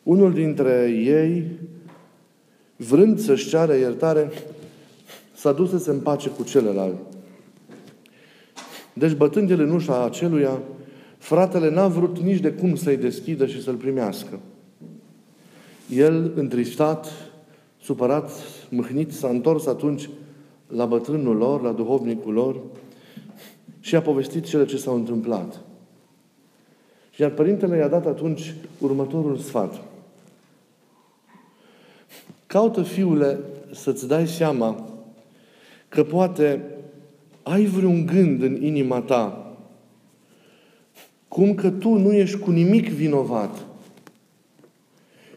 Unul 0.04 0.34
dintre 0.34 0.92
ei, 1.06 1.46
vrând 2.76 3.20
să-și 3.20 3.50
ceară 3.50 3.76
iertare, 3.76 4.32
s-a 5.36 5.52
dus 5.52 5.70
să 5.70 5.78
se 5.78 5.90
împace 5.90 6.30
cu 6.30 6.44
celălalt. 6.44 6.96
Deci, 8.98 9.14
bătând 9.14 9.50
el 9.50 9.60
în 9.60 9.72
ușa 9.72 10.06
aceluia, 10.06 10.62
fratele 11.18 11.70
n-a 11.70 11.88
vrut 11.88 12.20
nici 12.20 12.40
de 12.40 12.52
cum 12.52 12.76
să-i 12.76 12.98
deschidă 12.98 13.46
și 13.46 13.64
să-l 13.64 13.76
primească. 13.76 14.40
El, 15.90 16.32
întristat, 16.36 17.08
supărat, 17.82 18.32
mâhnit, 18.70 19.14
s-a 19.14 19.28
întors 19.28 19.66
atunci 19.66 20.10
la 20.68 20.86
bătrânul 20.86 21.36
lor, 21.36 21.62
la 21.62 21.72
duhovnicul 21.72 22.34
lor 22.34 22.62
și 23.80 23.96
a 23.96 24.02
povestit 24.02 24.46
cele 24.46 24.66
ce 24.66 24.78
s-au 24.78 24.96
întâmplat. 24.96 25.62
Și 27.10 27.22
iar 27.22 27.32
părintele 27.32 27.78
i-a 27.78 27.88
dat 27.88 28.06
atunci 28.06 28.56
următorul 28.80 29.38
sfat. 29.38 29.82
Caută, 32.46 32.82
fiule, 32.82 33.40
să-ți 33.72 34.08
dai 34.08 34.28
seama 34.28 34.90
că 35.90 36.04
poate 36.04 36.77
ai 37.50 37.66
vreun 37.66 38.06
gând 38.06 38.42
în 38.42 38.64
inima 38.64 39.02
ta 39.02 39.42
cum 41.28 41.56
că 41.56 41.70
tu 41.70 41.94
nu 41.94 42.14
ești 42.14 42.38
cu 42.38 42.52
nimic 42.52 42.90
vinovat 42.90 43.66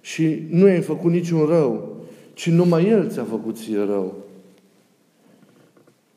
și 0.00 0.42
nu 0.50 0.64
ai 0.64 0.80
făcut 0.80 1.10
niciun 1.10 1.46
rău, 1.46 1.96
ci 2.34 2.50
numai 2.50 2.88
El 2.88 3.08
ți-a 3.08 3.24
făcut 3.24 3.56
ție 3.56 3.78
rău. 3.78 4.16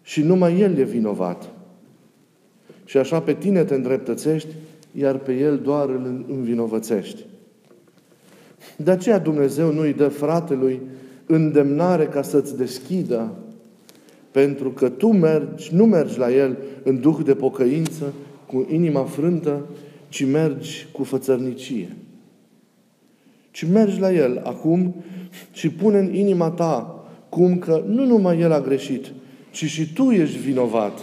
Și 0.02 0.22
numai 0.22 0.60
El 0.60 0.78
e 0.78 0.84
vinovat. 0.84 1.50
Și 2.86 2.98
așa 2.98 3.22
pe 3.22 3.34
tine 3.34 3.64
te 3.64 3.74
îndreptățești, 3.74 4.50
iar 4.92 5.18
pe 5.18 5.34
El 5.34 5.60
doar 5.60 5.90
îl 5.90 6.26
învinovățești. 6.30 7.26
De 8.76 8.92
aceea 8.92 9.20
Dumnezeu 9.20 9.72
nu 9.72 9.82
îi 9.82 9.94
dă 9.94 10.08
fratelui 10.08 10.82
îndemnare 11.26 12.06
ca 12.06 12.22
să-ți 12.22 12.58
deschidă 12.58 13.43
pentru 14.34 14.70
că 14.70 14.90
tu 14.90 15.08
mergi, 15.08 15.76
nu 15.76 15.86
mergi 15.86 16.18
la 16.18 16.34
El 16.34 16.58
în 16.84 17.00
duh 17.00 17.18
de 17.26 17.34
pocăință, 17.34 18.14
cu 18.46 18.68
inima 18.72 19.04
frântă, 19.04 19.66
ci 20.10 20.26
mergi 20.26 20.88
cu 20.92 21.04
fățărnicie. 21.04 21.96
Ci 23.52 23.64
mergi 23.64 24.00
la 24.00 24.14
El 24.14 24.42
acum 24.44 24.96
și 25.52 25.70
pune 25.70 25.98
în 25.98 26.14
inima 26.14 26.50
ta 26.50 27.04
cum 27.30 27.58
că 27.58 27.84
nu 27.88 28.06
numai 28.06 28.40
El 28.40 28.52
a 28.52 28.62
greșit, 28.62 29.12
ci 29.52 29.66
și 29.66 29.94
tu 29.94 30.12
ești 30.12 30.38
vinovat. 30.38 31.00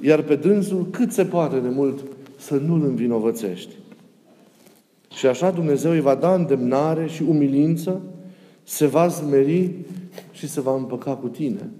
Iar 0.00 0.22
pe 0.22 0.36
dânsul 0.36 0.86
cât 0.90 1.12
se 1.12 1.24
poate 1.24 1.58
de 1.58 1.68
mult 1.68 2.04
să 2.38 2.54
nu-L 2.66 2.84
învinovățești. 2.84 3.74
Și 5.16 5.26
așa 5.26 5.50
Dumnezeu 5.50 5.90
îi 5.90 6.00
va 6.00 6.14
da 6.14 6.34
îndemnare 6.34 7.06
și 7.06 7.22
umilință, 7.22 8.00
se 8.62 8.86
va 8.86 9.08
smeri 9.08 9.70
și 10.32 10.48
se 10.48 10.60
va 10.60 10.74
împăca 10.74 11.10
cu 11.10 11.28
tine. 11.28 11.70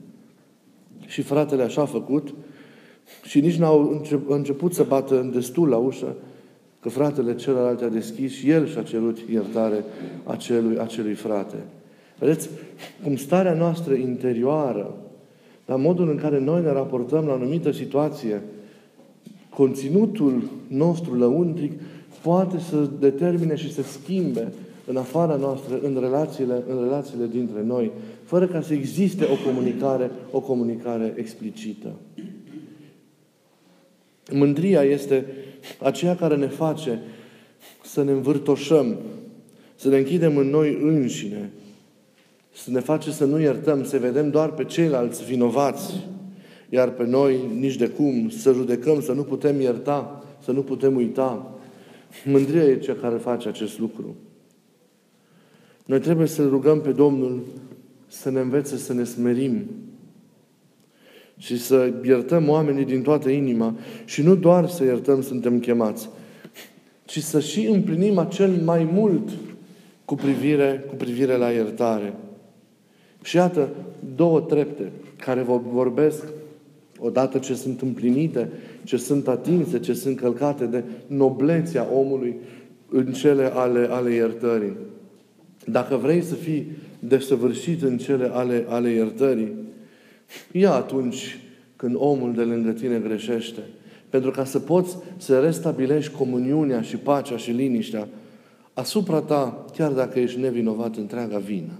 Și 1.07 1.23
fratele 1.23 1.63
așa 1.63 1.81
a 1.83 1.87
făcut 1.87 2.35
și 3.23 3.41
nici 3.41 3.57
n-au 3.57 4.05
început 4.29 4.75
să 4.75 4.83
bată 4.83 5.21
în 5.21 5.33
destul 5.33 5.69
la 5.69 5.77
ușă, 5.77 6.17
că 6.81 6.89
fratele 6.89 7.35
celălalt 7.35 7.83
a 7.83 7.89
deschis 7.89 8.33
și 8.33 8.51
el 8.51 8.67
și-a 8.67 8.83
cerut 8.83 9.19
iertare 9.31 9.85
acelui, 10.25 10.79
acelui 10.79 11.15
frate. 11.15 11.57
Vedeți 12.19 12.49
cum 13.03 13.17
starea 13.17 13.55
noastră 13.55 13.95
interioară, 13.95 14.95
la 15.67 15.77
modul 15.77 16.11
în 16.11 16.17
care 16.17 16.41
noi 16.41 16.63
ne 16.63 16.73
raportăm 16.73 17.25
la 17.25 17.33
o 17.33 17.35
anumită 17.35 17.71
situație, 17.71 18.43
conținutul 19.49 20.43
nostru 20.69 21.15
lăuntric 21.15 21.73
poate 22.23 22.59
să 22.59 22.89
determine 23.01 23.55
și 23.55 23.73
să 23.73 23.83
schimbe 23.83 24.53
în 24.87 24.97
afara 24.97 25.37
noastră, 25.37 25.81
în 25.83 25.97
relațiile, 26.01 26.63
în 26.69 26.83
relațiile 26.83 27.27
dintre 27.27 27.63
noi, 27.63 27.93
fără 28.25 28.47
ca 28.47 28.61
să 28.61 28.73
existe 28.73 29.25
o 29.25 29.49
comunicare, 29.49 30.11
o 30.31 30.41
comunicare 30.41 31.15
explicită. 31.17 31.93
Mândria 34.33 34.83
este 34.83 35.27
aceea 35.83 36.17
care 36.17 36.37
ne 36.37 36.47
face 36.47 37.03
să 37.85 38.03
ne 38.03 38.11
învârtoșăm, 38.11 38.97
să 39.75 39.89
ne 39.89 39.97
închidem 39.97 40.37
în 40.37 40.51
noi 40.51 40.79
înșine, 40.83 41.51
să 42.55 42.71
ne 42.71 42.81
face 42.81 43.11
să 43.11 43.25
nu 43.25 43.41
iertăm, 43.41 43.85
să 43.85 43.99
vedem 43.99 44.31
doar 44.31 44.53
pe 44.53 44.65
ceilalți 44.65 45.25
vinovați, 45.25 46.07
iar 46.69 46.91
pe 46.91 47.05
noi 47.05 47.41
nici 47.59 47.77
de 47.77 47.89
cum, 47.89 48.29
să 48.29 48.53
judecăm, 48.53 49.01
să 49.01 49.13
nu 49.13 49.23
putem 49.23 49.61
ierta, 49.61 50.25
să 50.45 50.53
nu 50.53 50.63
putem 50.63 50.97
uita. 50.97 51.59
Mândria 52.25 52.63
e 52.63 52.79
cea 52.79 52.95
care 52.95 53.17
face 53.17 53.49
acest 53.49 53.79
lucru. 53.79 54.17
Noi 55.87 56.01
trebuie 56.01 56.27
să 56.27 56.47
rugăm 56.49 56.81
pe 56.81 56.91
Domnul 56.91 57.43
să 58.07 58.31
ne 58.31 58.41
învețe 58.41 58.77
să 58.77 58.93
ne 58.93 59.05
smerim 59.05 59.65
și 61.37 61.59
să 61.59 61.93
iertăm 62.05 62.49
oamenii 62.49 62.85
din 62.85 63.03
toată 63.03 63.29
inima 63.29 63.75
și 64.05 64.23
nu 64.23 64.35
doar 64.35 64.69
să 64.69 64.85
iertăm 64.85 65.23
suntem 65.23 65.59
chemați, 65.59 66.09
ci 67.05 67.19
să 67.19 67.41
și 67.41 67.67
împlinim 67.67 68.19
acel 68.19 68.51
mai 68.65 68.89
mult 68.93 69.29
cu 70.05 70.15
privire, 70.15 70.85
cu 70.89 70.95
privire 70.95 71.37
la 71.37 71.51
iertare. 71.51 72.15
Și 73.23 73.37
iată 73.37 73.69
două 74.17 74.41
trepte 74.41 74.93
care 75.17 75.43
vorbesc 75.73 76.25
odată 76.99 77.39
ce 77.39 77.55
sunt 77.55 77.81
împlinite, 77.81 78.49
ce 78.85 78.97
sunt 78.97 79.29
atinse, 79.29 79.79
ce 79.79 79.93
sunt 79.93 80.17
călcate 80.17 80.65
de 80.65 80.85
noblețea 81.07 81.89
omului 81.93 82.37
în 82.89 83.13
cele 83.13 83.45
ale, 83.45 83.87
ale 83.91 84.15
iertării. 84.15 84.77
Dacă 85.67 85.97
vrei 85.97 86.23
să 86.23 86.35
fii 86.35 86.67
desăvârșit 86.99 87.83
în 87.83 87.99
cele 87.99 88.31
ale, 88.33 88.65
ale 88.69 88.91
iertării, 88.91 89.53
ia 90.53 90.73
atunci 90.73 91.39
când 91.77 91.95
omul 91.99 92.35
de 92.35 92.43
lângă 92.43 92.71
tine 92.71 92.99
greșește. 92.99 93.61
Pentru 94.09 94.31
ca 94.31 94.45
să 94.45 94.59
poți 94.59 94.97
să 95.17 95.41
restabilești 95.41 96.13
comuniunea 96.13 96.83
și 96.83 96.97
pacea 96.97 97.37
și 97.37 97.51
liniștea 97.51 98.09
asupra 98.73 99.21
ta, 99.21 99.65
chiar 99.77 99.93
dacă 99.93 100.19
ești 100.19 100.41
nevinovat, 100.41 100.97
întreaga 100.97 101.39
vină. 101.39 101.73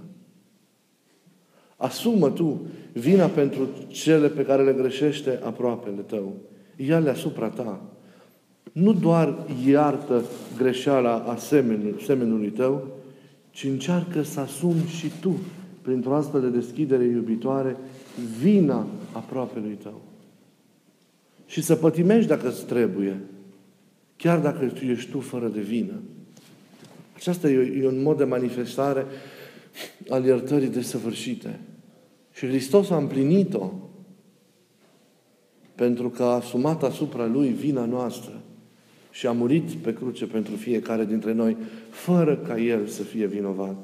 Asumă 1.75 2.29
tu 2.29 2.61
vina 2.93 3.25
pentru 3.25 3.67
cele 3.87 4.27
pe 4.27 4.45
care 4.45 4.63
le 4.63 4.73
greșește 4.73 5.39
aproapele 5.43 6.01
tău. 6.01 6.33
Ia-le 6.75 7.09
asupra 7.09 7.49
ta. 7.49 7.81
Nu 8.71 8.93
doar 8.93 9.45
iartă 9.67 10.23
greșeala 10.57 11.15
asemenului 11.17 12.49
tău, 12.49 12.96
ci 13.57 13.63
încearcă 13.63 14.21
să 14.21 14.39
asumi 14.39 14.85
și 14.85 15.11
tu, 15.21 15.39
printr-o 15.81 16.15
astfel 16.15 16.41
de 16.41 16.49
deschidere 16.49 17.03
iubitoare, 17.03 17.77
vina 18.39 18.87
aproapelui 19.11 19.77
tău. 19.83 20.01
Și 21.45 21.61
să 21.61 21.75
pătimești 21.75 22.27
dacă 22.27 22.47
îți 22.47 22.65
trebuie, 22.65 23.19
chiar 24.15 24.39
dacă 24.39 24.65
tu 24.65 24.85
ești 24.85 25.11
tu 25.11 25.19
fără 25.19 25.47
de 25.47 25.61
vină. 25.61 25.93
Aceasta 27.15 27.49
e, 27.49 27.79
e 27.81 27.87
un 27.87 28.01
mod 28.01 28.17
de 28.17 28.23
manifestare 28.23 29.05
al 30.09 30.25
iertării 30.25 30.69
desăvârșite. 30.69 31.59
Și 32.33 32.47
Hristos 32.47 32.89
a 32.89 32.97
împlinit-o 32.97 33.71
pentru 35.75 36.09
că 36.09 36.23
a 36.23 36.33
asumat 36.33 36.83
asupra 36.83 37.25
Lui 37.25 37.49
vina 37.49 37.85
noastră 37.85 38.41
și 39.17 39.27
a 39.27 39.31
murit 39.31 39.71
pe 39.71 39.93
cruce 39.93 40.25
pentru 40.25 40.55
fiecare 40.55 41.05
dintre 41.05 41.33
noi, 41.33 41.57
fără 41.89 42.35
ca 42.37 42.59
El 42.59 42.85
să 42.85 43.03
fie 43.03 43.25
vinovat. 43.25 43.83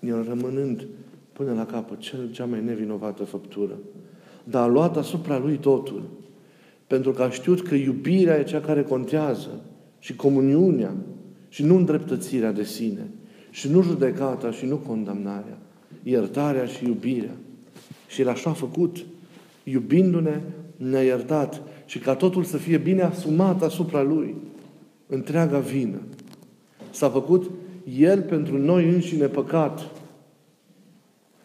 El 0.00 0.24
rămânând 0.28 0.86
până 1.32 1.52
la 1.52 1.66
capăt 1.66 1.98
cel, 1.98 2.30
cea 2.32 2.44
mai 2.44 2.64
nevinovată 2.64 3.24
făptură. 3.24 3.78
Dar 4.44 4.62
a 4.62 4.66
luat 4.66 4.96
asupra 4.96 5.38
Lui 5.38 5.56
totul. 5.56 6.02
Pentru 6.86 7.10
că 7.10 7.22
a 7.22 7.30
știut 7.30 7.62
că 7.62 7.74
iubirea 7.74 8.38
e 8.38 8.44
cea 8.44 8.60
care 8.60 8.82
contează 8.82 9.60
și 9.98 10.16
comuniunea 10.16 10.94
și 11.48 11.64
nu 11.64 11.76
îndreptățirea 11.76 12.52
de 12.52 12.64
sine 12.64 13.10
și 13.50 13.68
nu 13.68 13.82
judecata 13.82 14.50
și 14.50 14.66
nu 14.66 14.76
condamnarea, 14.76 15.58
iertarea 16.02 16.64
și 16.64 16.86
iubirea. 16.86 17.36
Și 18.06 18.20
El 18.20 18.28
așa 18.28 18.50
a 18.50 18.52
făcut, 18.52 19.04
iubindu-ne, 19.64 20.40
ne-a 20.76 21.02
iertat 21.02 21.62
și 21.92 21.98
ca 21.98 22.14
totul 22.14 22.44
să 22.44 22.56
fie 22.56 22.78
bine 22.78 23.02
asumat 23.02 23.62
asupra 23.62 24.02
Lui, 24.02 24.34
întreaga 25.06 25.58
vină. 25.58 26.00
S-a 26.90 27.10
făcut 27.10 27.50
El 27.98 28.22
pentru 28.22 28.58
noi 28.58 28.88
înșine 28.88 29.26
păcat 29.26 29.90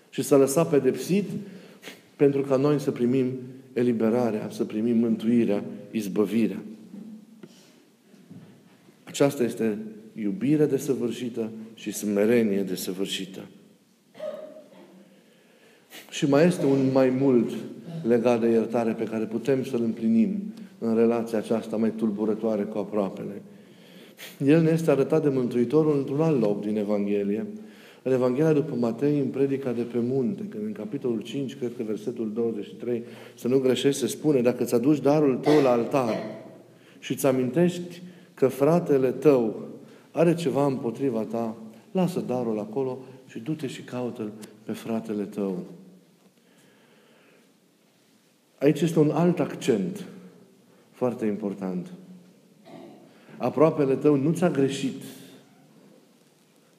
și 0.10 0.22
s-a 0.22 0.38
lăsat 0.38 0.70
pedepsit 0.70 1.30
pentru 2.16 2.42
ca 2.42 2.56
noi 2.56 2.80
să 2.80 2.92
primim 2.92 3.25
eliberarea, 3.74 4.50
să 4.51 4.66
primim 4.66 4.98
mântuirea, 4.98 5.63
izbăvirea. 5.92 6.63
Aceasta 9.04 9.44
este 9.44 9.77
iubire 10.16 10.66
desăvârșită 10.66 11.50
și 11.74 11.92
smerenie 11.92 12.62
desăvârșită. 12.63 13.42
Și 16.10 16.30
mai 16.30 16.46
este 16.46 16.66
un 16.66 16.92
mai 16.92 17.10
mult 17.10 17.50
legat 18.08 18.40
de 18.40 18.48
iertare 18.48 18.92
pe 18.92 19.04
care 19.04 19.24
putem 19.24 19.64
să-l 19.64 19.82
împlinim 19.84 20.54
în 20.80 20.96
relația 20.96 21.38
aceasta 21.38 21.78
mai 21.78 21.92
tulburătoare 21.92 22.64
cu 22.64 22.78
aproapele. 22.78 23.42
El 24.46 24.62
ne 24.62 24.70
este 24.70 24.92
arătat 24.92 25.24
de 25.24 25.30
Mântuitorul 25.30 25.98
într-un 25.98 26.22
alt 26.22 26.42
loc 26.42 26.62
din 26.62 26.78
Evanghelie, 26.78 27.46
în 28.04 28.14
Evanghelia 28.14 28.54
după 28.54 28.76
Matei, 28.76 29.20
în 29.20 29.28
predica 29.28 29.72
de 29.72 29.82
pe 29.82 29.98
munte, 30.00 30.44
când 30.50 30.64
în 30.66 30.72
capitolul 30.72 31.22
5, 31.22 31.58
cred 31.58 31.72
că 31.78 31.84
versetul 31.84 32.32
23, 32.34 33.03
să 33.36 33.48
nu 33.48 33.60
greșești, 33.60 34.00
se 34.00 34.08
spune, 34.08 34.42
dacă 34.42 34.64
îți 34.64 34.75
aduci 34.75 35.00
darul 35.01 35.36
tău 35.36 35.62
la 35.62 35.72
altar 35.72 36.14
și 37.00 37.12
îți 37.12 37.25
amintești 37.25 38.01
că 38.34 38.48
fratele 38.48 39.12
tău 39.12 39.68
are 40.12 40.34
ceva 40.34 40.66
împotriva 40.66 41.22
ta, 41.22 41.55
lasă 41.92 42.20
darul 42.20 42.60
acolo 42.60 42.98
și 43.27 43.40
du-te 43.40 43.68
și 43.68 43.81
caută-l 43.81 44.31
pe 44.64 44.72
fratele 44.72 45.24
tău. 45.24 45.58
Aici 48.59 48.81
este 48.81 49.00
un 49.00 49.09
alt 49.09 49.39
accent 49.39 50.05
foarte 50.91 51.25
important. 51.25 51.93
Aproapele 53.37 53.96
tău 53.96 54.15
nu 54.15 54.31
ți-a 54.31 54.50
greșit. 54.50 55.01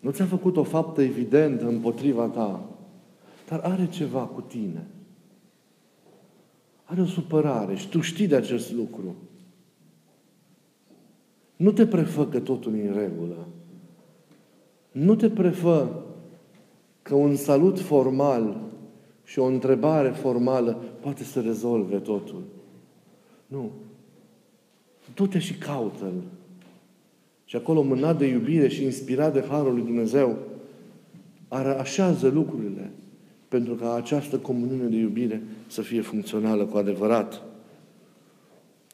Nu 0.00 0.10
ți-a 0.10 0.24
făcut 0.24 0.56
o 0.56 0.62
faptă 0.62 1.02
evidentă 1.02 1.66
împotriva 1.66 2.26
ta, 2.26 2.68
dar 3.48 3.60
are 3.60 3.88
ceva 3.88 4.20
cu 4.20 4.40
tine. 4.40 4.86
Are 6.84 7.00
o 7.00 7.06
supărare 7.06 7.74
și 7.74 7.88
tu 7.88 8.00
știi 8.00 8.26
de 8.26 8.36
acest 8.36 8.72
lucru. 8.72 9.14
Nu 11.56 11.72
te 11.72 11.86
prefă 11.86 12.26
că 12.26 12.40
totul 12.40 12.78
e 12.78 12.88
în 12.88 12.94
regulă. 12.94 13.46
Nu 14.92 15.14
te 15.14 15.30
prefă 15.30 16.04
că 17.02 17.14
un 17.14 17.36
salut 17.36 17.80
formal 17.80 18.60
și 19.28 19.38
o 19.38 19.44
întrebare 19.44 20.08
formală 20.08 20.78
poate 21.00 21.24
să 21.24 21.40
rezolve 21.40 21.96
totul. 21.96 22.42
Nu. 23.46 23.70
Du-te 25.14 25.38
și 25.38 25.54
caută-L. 25.54 26.22
Și 27.44 27.56
acolo, 27.56 27.82
mânat 27.82 28.18
de 28.18 28.26
iubire 28.26 28.68
și 28.68 28.84
inspirat 28.84 29.32
de 29.32 29.44
Harul 29.48 29.74
lui 29.74 29.82
Dumnezeu, 29.82 30.38
așează 31.78 32.28
lucrurile 32.28 32.90
pentru 33.48 33.74
ca 33.74 33.94
această 33.94 34.36
comuniune 34.36 34.88
de 34.88 34.96
iubire 34.96 35.42
să 35.66 35.80
fie 35.82 36.00
funcțională 36.00 36.64
cu 36.64 36.76
adevărat. 36.76 37.42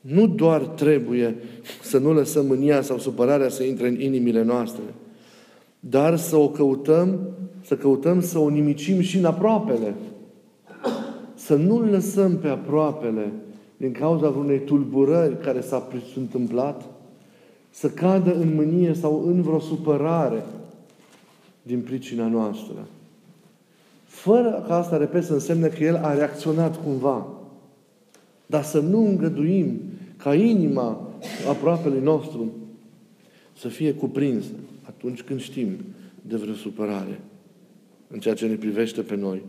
Nu 0.01 0.27
doar 0.27 0.61
trebuie 0.61 1.37
să 1.83 1.99
nu 1.99 2.13
lăsăm 2.13 2.47
mânia 2.47 2.83
sau 2.83 2.99
supărarea 2.99 3.49
să 3.49 3.63
intre 3.63 3.89
în 3.89 4.01
inimile 4.01 4.43
noastre, 4.43 4.83
dar 5.81 6.17
să 6.17 6.37
o 6.37 6.49
căutăm, 6.49 7.29
să 7.61 7.77
căutăm 7.77 8.21
să 8.21 8.39
o 8.39 8.49
nimicim 8.49 9.01
și 9.01 9.19
în 9.19 9.25
aproapele. 9.25 9.95
Să 11.45 11.55
nu-l 11.55 11.85
lăsăm 11.85 12.37
pe 12.37 12.49
aproapele 12.49 13.33
din 13.77 13.93
cauza 13.93 14.29
unei 14.29 14.59
tulburări 14.59 15.41
care 15.41 15.61
s-a 15.61 15.89
întâmplat, 16.17 16.85
să 17.71 17.91
cadă 17.91 18.35
în 18.35 18.55
mânie 18.55 18.95
sau 18.95 19.27
în 19.27 19.43
vreo 19.43 19.59
supărare 19.59 20.45
din 21.63 21.81
pricina 21.81 22.29
noastră. 22.29 22.87
Fără 24.05 24.65
ca 24.67 24.77
asta, 24.77 24.97
repet, 24.97 25.25
să 25.25 25.33
însemne 25.33 25.69
că 25.69 25.85
El 25.85 25.97
a 25.97 26.15
reacționat 26.15 26.83
cumva. 26.85 27.27
Dar 28.47 28.63
să 28.63 28.81
nu 28.81 29.07
îngăduim 29.07 29.81
ca 30.17 30.35
inima 30.35 31.11
aproapelui 31.49 32.01
nostru 32.01 32.53
să 33.59 33.69
fie 33.69 33.95
cuprinsă 33.95 34.51
atunci 34.83 35.23
când 35.23 35.41
știm 35.41 35.77
de 36.23 36.37
vreo 36.37 36.55
supărare 36.55 37.21
în 38.09 38.19
ceea 38.19 38.35
ce 38.35 38.47
ne 38.47 38.55
privește 38.55 39.01
pe 39.01 39.17
noi. 39.17 39.43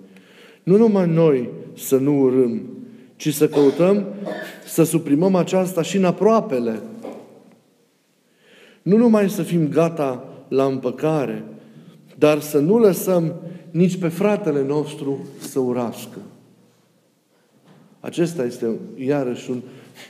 Nu 0.65 0.77
numai 0.77 1.07
noi 1.07 1.49
să 1.73 1.97
nu 1.97 2.21
urâm, 2.21 2.61
ci 3.15 3.33
să 3.33 3.47
căutăm 3.47 4.05
să 4.67 4.83
suprimăm 4.83 5.35
aceasta 5.35 5.81
și 5.81 5.97
în 5.97 6.05
aproapele. 6.05 6.81
Nu 8.81 8.97
numai 8.97 9.29
să 9.29 9.41
fim 9.41 9.67
gata 9.67 10.23
la 10.47 10.63
împăcare, 10.63 11.43
dar 12.17 12.39
să 12.39 12.59
nu 12.59 12.77
lăsăm 12.77 13.33
nici 13.71 13.97
pe 13.97 14.07
fratele 14.07 14.63
nostru 14.63 15.19
să 15.39 15.59
urască. 15.59 16.17
Acesta 17.99 18.45
este 18.45 18.69
iarăși 18.97 19.51
un, 19.51 19.61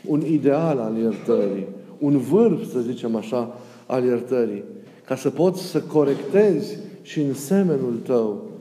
un 0.05 0.25
ideal 0.25 0.79
al 0.79 0.97
iertării, 0.97 1.67
un 1.99 2.17
vârf, 2.17 2.71
să 2.71 2.79
zicem 2.79 3.15
așa, 3.15 3.57
al 3.85 4.03
iertării. 4.03 4.63
Ca 5.05 5.15
să 5.15 5.29
poți 5.29 5.61
să 5.61 5.81
corectezi 5.81 6.77
și 7.01 7.19
în 7.19 7.33
semenul 7.33 7.99
tău 8.03 8.54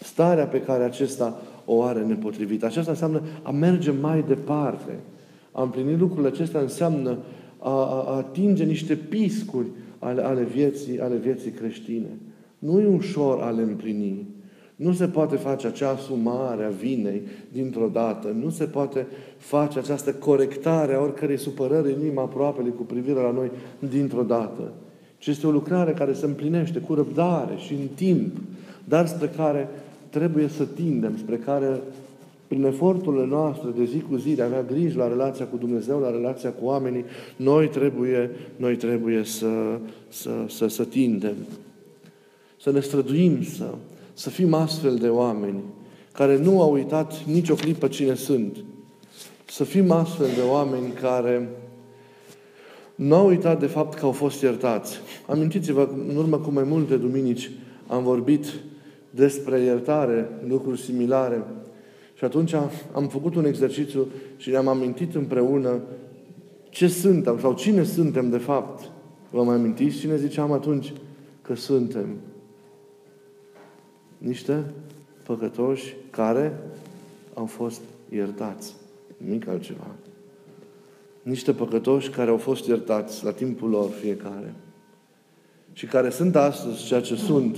starea 0.00 0.46
pe 0.46 0.60
care 0.60 0.84
acesta 0.84 1.42
o 1.64 1.82
are 1.82 2.00
nepotrivită. 2.00 2.66
Aceasta 2.66 2.90
înseamnă 2.90 3.22
a 3.42 3.50
merge 3.50 3.90
mai 3.90 4.24
departe. 4.28 4.98
A 5.52 5.62
împlini 5.62 5.96
lucrurile 5.96 6.28
acestea 6.28 6.60
înseamnă 6.60 7.18
a, 7.58 7.70
a, 7.70 8.04
a 8.08 8.16
atinge 8.16 8.64
niște 8.64 8.94
piscuri 8.94 9.66
ale, 9.98 10.22
ale, 10.22 10.42
vieții, 10.42 11.00
ale 11.00 11.16
vieții 11.16 11.50
creștine. 11.50 12.18
Nu 12.58 12.80
e 12.80 12.86
ușor 12.86 13.42
a 13.42 13.50
le 13.50 13.62
împlini. 13.62 14.26
Nu 14.76 14.92
se 14.92 15.06
poate 15.06 15.36
face 15.36 15.66
acea 15.66 15.90
asumare 15.90 16.64
a 16.64 16.68
vinei 16.68 17.22
dintr-o 17.52 17.88
dată. 17.92 18.36
Nu 18.42 18.50
se 18.50 18.64
poate 18.64 19.06
face 19.36 19.78
această 19.78 20.12
corectare 20.12 20.94
a 20.94 21.00
oricărei 21.00 21.38
supărări 21.38 21.92
în 21.92 22.00
inima 22.00 22.22
aproapele 22.22 22.68
cu 22.68 22.82
privire 22.82 23.20
la 23.20 23.30
noi 23.30 23.50
dintr-o 23.90 24.22
dată. 24.22 24.72
Ci 25.18 25.26
este 25.26 25.46
o 25.46 25.50
lucrare 25.50 25.92
care 25.92 26.12
se 26.12 26.26
împlinește 26.26 26.78
cu 26.78 26.94
răbdare 26.94 27.56
și 27.56 27.72
în 27.72 27.86
timp, 27.94 28.36
dar 28.88 29.06
spre 29.06 29.32
care 29.36 29.68
trebuie 30.10 30.48
să 30.48 30.64
tindem, 30.64 31.16
spre 31.16 31.36
care 31.36 31.80
prin 32.46 32.64
eforturile 32.64 33.26
noastre 33.26 33.68
de 33.76 33.84
zi 33.84 34.00
cu 34.00 34.16
zi, 34.16 34.34
de 34.34 34.42
a 34.42 34.44
avea 34.44 34.62
grijă 34.62 34.98
la 34.98 35.08
relația 35.08 35.46
cu 35.46 35.56
Dumnezeu, 35.56 36.00
la 36.00 36.10
relația 36.10 36.50
cu 36.50 36.64
oamenii, 36.64 37.04
noi 37.36 37.68
trebuie, 37.68 38.30
noi 38.56 38.76
trebuie 38.76 39.24
să, 39.24 39.78
să, 40.08 40.30
să, 40.48 40.66
să 40.66 40.84
tindem. 40.84 41.34
Să 42.60 42.70
ne 42.70 42.80
străduim 42.80 43.42
să, 43.42 43.74
Să 44.12 44.30
fim 44.30 44.54
astfel 44.54 44.96
de 44.96 45.08
oameni 45.08 45.62
care 46.12 46.38
nu 46.38 46.62
au 46.62 46.72
uitat 46.72 47.24
nicio 47.24 47.54
clipă 47.54 47.88
cine 47.88 48.14
sunt. 48.14 48.56
Să 49.44 49.64
fim 49.64 49.90
astfel 49.90 50.26
de 50.34 50.50
oameni 50.50 50.92
care 51.00 51.48
nu 52.94 53.14
au 53.14 53.26
uitat 53.26 53.60
de 53.60 53.66
fapt 53.66 53.98
că 53.98 54.04
au 54.04 54.12
fost 54.12 54.42
iertați. 54.42 55.00
Amintiți-vă, 55.26 55.88
în 56.08 56.16
urmă 56.16 56.38
cu 56.38 56.50
mai 56.50 56.64
multe 56.64 56.96
duminici 56.96 57.50
am 57.86 58.02
vorbit 58.02 58.46
despre 59.18 59.60
iertare, 59.60 60.28
lucruri 60.46 60.80
similare. 60.80 61.44
Și 62.14 62.24
atunci 62.24 62.52
am 62.92 63.08
făcut 63.08 63.34
un 63.34 63.44
exercițiu 63.44 64.06
și 64.36 64.50
ne-am 64.50 64.68
amintit 64.68 65.14
împreună 65.14 65.80
ce 66.68 66.88
suntem 66.88 67.40
sau 67.40 67.54
cine 67.54 67.82
suntem 67.82 68.30
de 68.30 68.38
fapt. 68.38 68.90
Vă 69.30 69.42
mai 69.42 69.54
amintiți 69.54 69.98
cine 69.98 70.16
ziceam 70.16 70.52
atunci? 70.52 70.92
Că 71.42 71.54
suntem 71.54 72.06
niște 74.18 74.64
păcătoși 75.22 75.96
care 76.10 76.60
au 77.34 77.46
fost 77.46 77.80
iertați. 78.08 78.74
Nimic 79.16 79.48
altceva. 79.48 79.90
Niște 81.22 81.52
păcătoși 81.52 82.10
care 82.10 82.30
au 82.30 82.36
fost 82.36 82.66
iertați 82.66 83.24
la 83.24 83.30
timpul 83.30 83.68
lor 83.68 83.90
fiecare. 83.90 84.54
Și 85.72 85.86
care 85.86 86.10
sunt 86.10 86.36
astăzi 86.36 86.84
ceea 86.84 87.00
ce 87.00 87.14
sunt 87.14 87.56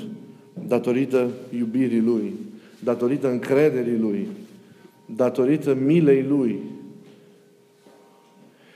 datorită 0.66 1.28
iubirii 1.58 2.00
Lui, 2.00 2.32
datorită 2.84 3.30
încrederii 3.30 3.98
Lui, 3.98 4.28
datorită 5.14 5.74
milei 5.74 6.22
Lui. 6.22 6.58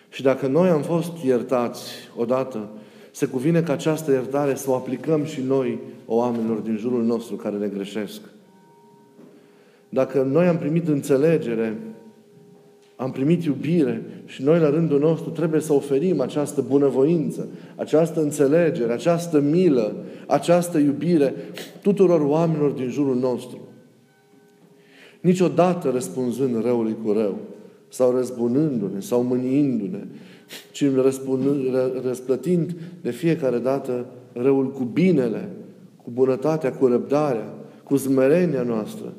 Și 0.08 0.22
dacă 0.22 0.46
noi 0.46 0.68
am 0.68 0.82
fost 0.82 1.12
iertați 1.24 1.90
odată, 2.16 2.68
se 3.10 3.26
cuvine 3.26 3.62
ca 3.62 3.72
această 3.72 4.12
iertare 4.12 4.54
să 4.54 4.70
o 4.70 4.74
aplicăm 4.74 5.24
și 5.24 5.40
noi 5.40 5.78
oamenilor 6.06 6.58
din 6.58 6.76
jurul 6.76 7.04
nostru 7.04 7.36
care 7.36 7.56
ne 7.56 7.66
greșesc. 7.66 8.20
Dacă 9.88 10.22
noi 10.22 10.46
am 10.46 10.58
primit 10.58 10.88
înțelegere, 10.88 11.78
am 12.96 13.10
primit 13.10 13.44
iubire 13.44 14.02
și 14.26 14.42
noi 14.42 14.58
la 14.58 14.70
rândul 14.70 14.98
nostru 14.98 15.30
trebuie 15.30 15.60
să 15.60 15.72
oferim 15.72 16.20
această 16.20 16.64
bunăvoință, 16.68 17.48
această 17.76 18.20
înțelegere, 18.20 18.92
această 18.92 19.40
milă, 19.40 19.94
această 20.26 20.78
iubire 20.78 21.34
tuturor 21.82 22.20
oamenilor 22.20 22.70
din 22.70 22.88
jurul 22.88 23.16
nostru. 23.16 23.58
Niciodată 25.20 25.90
răspunzând 25.90 26.62
răului 26.62 26.96
cu 27.04 27.12
rău, 27.12 27.38
sau 27.88 28.16
răzbunându-ne, 28.16 29.00
sau 29.00 29.22
mâniindu-ne, 29.22 30.06
ci 30.72 30.84
răsplătind 32.02 32.76
de 33.02 33.10
fiecare 33.10 33.58
dată 33.58 34.06
răul 34.32 34.72
cu 34.72 34.84
binele, 34.84 35.48
cu 36.02 36.10
bunătatea, 36.10 36.72
cu 36.72 36.86
răbdarea, 36.86 37.54
cu 37.84 37.96
smerenia 37.96 38.62
noastră, 38.62 39.12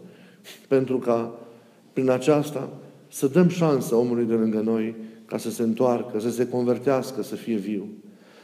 pentru 0.67 0.97
ca 0.97 1.33
prin 1.93 2.09
aceasta 2.09 2.69
să 3.15 3.27
dăm 3.27 3.47
șansă 3.47 3.95
omului 3.95 4.25
de 4.25 4.33
lângă 4.33 4.59
noi 4.59 4.95
ca 5.25 5.37
să 5.37 5.49
se 5.49 5.63
întoarcă, 5.63 6.19
să 6.19 6.29
se 6.29 6.47
convertească, 6.47 7.23
să 7.23 7.35
fie 7.35 7.55
viu. 7.55 7.87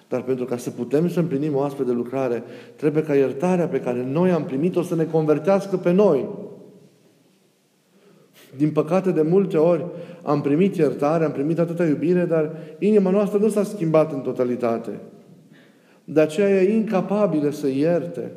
Dar 0.08 0.24
pentru 0.24 0.46
ca 0.46 0.58
să 0.58 0.70
putem 0.70 1.10
să 1.10 1.20
împlinim 1.20 1.56
o 1.56 1.62
astfel 1.62 1.86
de 1.86 1.92
lucrare, 1.92 2.44
trebuie 2.76 3.04
ca 3.04 3.16
iertarea 3.16 3.68
pe 3.68 3.80
care 3.80 4.04
noi 4.04 4.32
am 4.32 4.44
primit-o 4.44 4.82
să 4.82 4.96
ne 4.96 5.06
convertească 5.06 5.78
pe 5.78 5.92
noi. 5.92 6.30
Din 8.58 8.72
păcate, 8.72 9.12
de 9.12 9.22
multe 9.22 9.58
ori 9.58 9.86
am 10.24 10.42
primit 10.42 10.76
iertare, 10.76 11.26
am 11.26 11.32
primit 11.32 11.60
atâta 11.60 11.86
iubire, 11.86 12.26
dar 12.26 12.52
inima 12.80 13.10
noastră 13.10 13.40
nu 13.40 13.50
s-a 13.50 13.64
schimbat 13.64 14.14
în 14.14 14.20
totalitate. 14.20 15.00
De 16.04 16.20
aceea 16.22 16.62
e 16.62 16.76
incapabilă 16.76 17.50
să 17.50 17.68
ierte. 17.68 18.32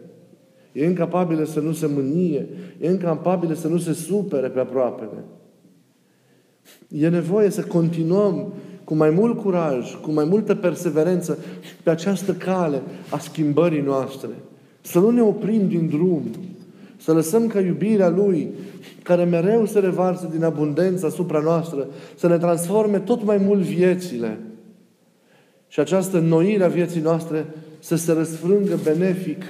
E 0.72 0.84
incapabilă 0.84 1.44
să 1.44 1.60
nu 1.60 1.72
se 1.72 1.86
mânie. 1.86 2.46
E 2.80 2.90
incapabilă 2.90 3.54
să 3.54 3.68
nu 3.68 3.78
se 3.78 3.92
supere 3.92 4.48
pe 4.48 4.60
aproapele. 4.60 5.24
E 6.88 7.08
nevoie 7.08 7.50
să 7.50 7.62
continuăm 7.62 8.52
cu 8.84 8.94
mai 8.94 9.10
mult 9.10 9.38
curaj, 9.38 9.94
cu 9.94 10.12
mai 10.12 10.24
multă 10.24 10.54
perseverență 10.54 11.38
pe 11.82 11.90
această 11.90 12.32
cale 12.32 12.82
a 13.10 13.18
schimbării 13.18 13.80
noastre. 13.80 14.30
Să 14.80 14.98
nu 14.98 15.10
ne 15.10 15.22
oprim 15.22 15.68
din 15.68 15.88
drum. 15.88 16.22
Să 16.96 17.12
lăsăm 17.12 17.46
ca 17.46 17.60
iubirea 17.60 18.08
Lui, 18.08 18.48
care 19.02 19.24
mereu 19.24 19.66
se 19.66 19.78
revarsă 19.78 20.28
din 20.32 20.44
abundență 20.44 21.06
asupra 21.06 21.40
noastră, 21.40 21.86
să 22.16 22.28
ne 22.28 22.38
transforme 22.38 22.98
tot 22.98 23.24
mai 23.24 23.36
mult 23.36 23.60
viețile. 23.60 24.38
Și 25.68 25.80
această 25.80 26.18
noire 26.18 26.64
a 26.64 26.68
vieții 26.68 27.00
noastre 27.00 27.46
să 27.78 27.96
se 27.96 28.12
răsfrângă 28.12 28.78
benefic 28.82 29.42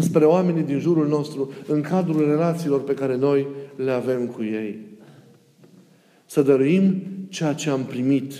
spre 0.00 0.24
oamenii 0.24 0.62
din 0.62 0.78
jurul 0.78 1.08
nostru, 1.08 1.52
în 1.66 1.80
cadrul 1.80 2.26
relațiilor 2.26 2.82
pe 2.82 2.94
care 2.94 3.16
noi 3.16 3.46
le 3.76 3.90
avem 3.90 4.26
cu 4.26 4.42
ei. 4.42 4.78
Să 6.30 6.42
dăruim 6.42 7.02
ceea 7.28 7.52
ce 7.52 7.70
am 7.70 7.84
primit. 7.84 8.32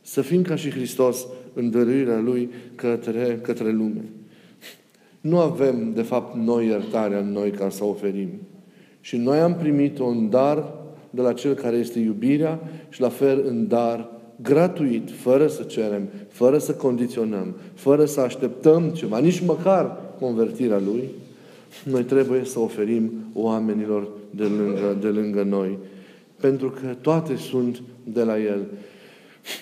Să 0.00 0.20
fim 0.20 0.42
ca 0.42 0.56
și 0.56 0.70
Hristos 0.70 1.26
în 1.52 1.70
dăruirea 1.70 2.18
Lui 2.18 2.50
către, 2.74 3.38
către 3.42 3.70
lume. 3.70 4.04
Nu 5.20 5.38
avem, 5.38 5.92
de 5.94 6.02
fapt, 6.02 6.36
noi 6.36 6.66
iertarea 6.66 7.18
în 7.18 7.32
noi 7.32 7.50
ca 7.50 7.68
să 7.68 7.84
oferim. 7.84 8.28
Și 9.00 9.16
noi 9.16 9.38
am 9.38 9.54
primit 9.54 9.98
un 9.98 10.30
dar 10.30 10.72
de 11.10 11.20
la 11.20 11.32
Cel 11.32 11.54
care 11.54 11.76
este 11.76 11.98
iubirea 11.98 12.60
și 12.88 13.00
la 13.00 13.08
fel 13.08 13.44
în 13.46 13.68
dar 13.68 14.10
gratuit, 14.42 15.10
fără 15.10 15.46
să 15.46 15.62
cerem, 15.62 16.08
fără 16.28 16.58
să 16.58 16.74
condiționăm, 16.74 17.54
fără 17.74 18.04
să 18.04 18.20
așteptăm 18.20 18.88
ceva, 18.88 19.18
nici 19.18 19.40
măcar 19.40 19.96
convertirea 20.20 20.80
Lui, 20.84 21.08
noi 21.84 22.02
trebuie 22.02 22.44
să 22.44 22.60
oferim 22.60 23.12
oamenilor 23.34 24.08
de 24.30 24.44
lângă, 24.44 24.96
de 25.00 25.08
lângă 25.08 25.42
noi. 25.42 25.78
Pentru 26.44 26.70
că 26.70 26.94
toate 27.00 27.36
sunt 27.36 27.82
de 28.04 28.22
la 28.22 28.38
El. 28.38 28.66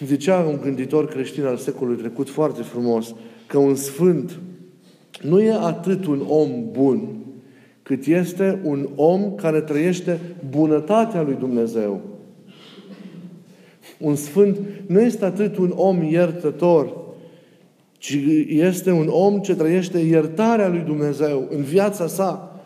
Zicea 0.04 0.38
un 0.38 0.58
gânditor 0.62 1.08
creștin 1.08 1.44
al 1.44 1.56
secolului 1.56 2.00
trecut 2.00 2.30
foarte 2.30 2.62
frumos 2.62 3.14
că 3.46 3.58
un 3.58 3.74
sfânt 3.74 4.38
nu 5.20 5.40
e 5.40 5.52
atât 5.52 6.06
un 6.06 6.24
om 6.28 6.50
bun, 6.70 7.08
cât 7.82 8.06
este 8.06 8.60
un 8.64 8.88
om 8.94 9.34
care 9.34 9.60
trăiește 9.60 10.20
bunătatea 10.50 11.22
lui 11.22 11.34
Dumnezeu. 11.34 12.00
Un 13.98 14.14
sfânt 14.14 14.58
nu 14.86 15.00
este 15.00 15.24
atât 15.24 15.56
un 15.56 15.72
om 15.76 16.02
iertător, 16.02 16.96
ci 17.98 18.18
este 18.48 18.90
un 18.90 19.08
om 19.10 19.40
ce 19.40 19.54
trăiește 19.54 19.98
iertarea 19.98 20.68
lui 20.68 20.82
Dumnezeu 20.86 21.46
în 21.50 21.62
viața 21.62 22.06
sa. 22.06 22.60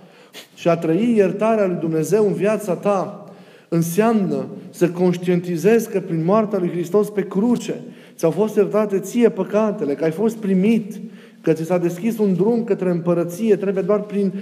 Și 0.54 0.68
a 0.68 0.76
trăi 0.76 1.14
iertarea 1.16 1.66
lui 1.66 1.78
Dumnezeu 1.80 2.26
în 2.26 2.32
viața 2.32 2.74
ta 2.74 3.20
înseamnă 3.68 4.46
să 4.70 4.88
conștientizezi 4.88 5.90
că 5.90 6.00
prin 6.00 6.24
moartea 6.24 6.58
lui 6.58 6.70
Hristos 6.70 7.10
pe 7.10 7.22
cruce 7.22 7.74
ți-au 8.16 8.30
fost 8.30 8.56
iertate 8.56 8.98
ție 8.98 9.28
păcatele, 9.28 9.94
că 9.94 10.04
ai 10.04 10.10
fost 10.10 10.36
primit, 10.36 11.00
că 11.40 11.52
ți 11.52 11.64
s-a 11.64 11.78
deschis 11.78 12.18
un 12.18 12.34
drum 12.34 12.64
către 12.64 12.90
împărăție, 12.90 13.56
trebuie 13.56 13.82
doar 13.82 14.00
prin 14.02 14.32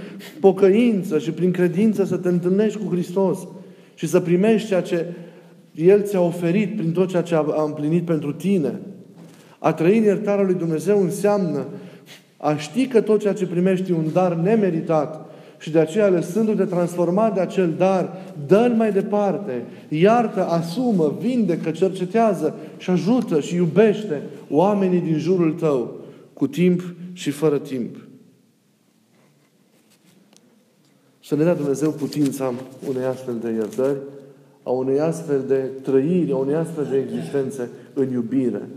pocăință 0.40 1.18
și 1.18 1.30
prin 1.30 1.50
credință 1.50 2.04
să 2.04 2.16
te 2.16 2.28
întâlnești 2.28 2.78
cu 2.78 2.90
Hristos 2.90 3.38
și 3.94 4.06
să 4.06 4.20
primești 4.20 4.68
ceea 4.68 4.82
ce 4.82 5.06
El 5.74 6.02
ți-a 6.02 6.20
oferit 6.20 6.76
prin 6.76 6.92
tot 6.92 7.08
ceea 7.08 7.22
ce 7.22 7.34
a 7.34 7.62
împlinit 7.66 8.04
pentru 8.04 8.32
tine. 8.32 8.80
A 9.58 9.72
trăi 9.72 9.98
în 9.98 10.04
iertarea 10.04 10.44
lui 10.44 10.54
Dumnezeu 10.54 11.02
înseamnă 11.02 11.66
a 12.36 12.56
ști 12.56 12.86
că 12.86 13.00
tot 13.00 13.20
ceea 13.20 13.32
ce 13.32 13.46
primești 13.46 13.90
e 13.90 13.94
un 13.94 14.06
dar 14.12 14.34
nemeritat 14.34 15.23
și 15.64 15.70
de 15.70 15.78
aceea, 15.78 16.08
lăsându-te 16.08 16.64
transformat 16.64 17.34
de 17.34 17.40
acel 17.40 17.74
dar, 17.76 18.16
dă-l 18.46 18.72
mai 18.76 18.92
departe, 18.92 19.64
iartă, 19.88 20.46
asumă, 20.46 21.16
vindecă, 21.20 21.70
cercetează 21.70 22.54
și 22.76 22.90
ajută 22.90 23.40
și 23.40 23.54
iubește 23.54 24.22
oamenii 24.50 25.00
din 25.00 25.18
jurul 25.18 25.52
tău, 25.52 25.96
cu 26.32 26.46
timp 26.46 26.94
și 27.12 27.30
fără 27.30 27.58
timp. 27.58 27.96
Să 31.22 31.36
ne 31.36 31.44
dea 31.44 31.54
Dumnezeu 31.54 31.90
putința 31.90 32.54
unei 32.88 33.04
astfel 33.04 33.34
de 33.42 33.50
iertări, 33.50 33.98
a 34.62 34.70
unei 34.70 35.00
astfel 35.00 35.44
de 35.46 35.70
trăiri, 35.82 36.32
a 36.32 36.36
unei 36.36 36.54
astfel 36.54 36.86
de 36.90 36.96
existențe 36.96 37.70
în 37.94 38.12
iubire. 38.12 38.68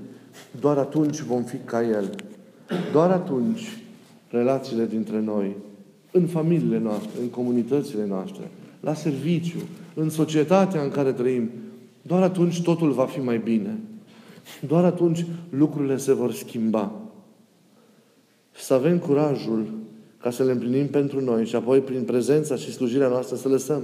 Doar 0.59 0.77
atunci 0.77 1.21
vom 1.21 1.43
fi 1.43 1.57
ca 1.57 1.83
El. 1.83 2.09
Doar 2.91 3.11
atunci 3.11 3.77
relațiile 4.29 4.85
dintre 4.85 5.19
noi, 5.19 5.55
în 6.11 6.25
familiile 6.25 6.79
noastre, 6.79 7.21
în 7.21 7.29
comunitățile 7.29 8.05
noastre, 8.05 8.51
la 8.79 8.93
serviciu, 8.93 9.57
în 9.93 10.09
societatea 10.09 10.81
în 10.81 10.89
care 10.89 11.11
trăim, 11.11 11.49
doar 12.01 12.21
atunci 12.21 12.61
totul 12.61 12.91
va 12.91 13.05
fi 13.05 13.19
mai 13.19 13.37
bine. 13.37 13.77
Doar 14.67 14.83
atunci 14.83 15.25
lucrurile 15.49 15.97
se 15.97 16.13
vor 16.13 16.33
schimba. 16.33 16.91
Să 18.51 18.73
avem 18.73 18.97
curajul 18.97 19.65
ca 20.21 20.31
să 20.31 20.43
le 20.43 20.51
împlinim 20.51 20.87
pentru 20.87 21.21
noi 21.21 21.45
și 21.45 21.55
apoi 21.55 21.79
prin 21.79 22.01
prezența 22.01 22.55
și 22.55 22.71
slujirea 22.71 23.07
noastră 23.07 23.35
să 23.35 23.47
lăsăm 23.47 23.81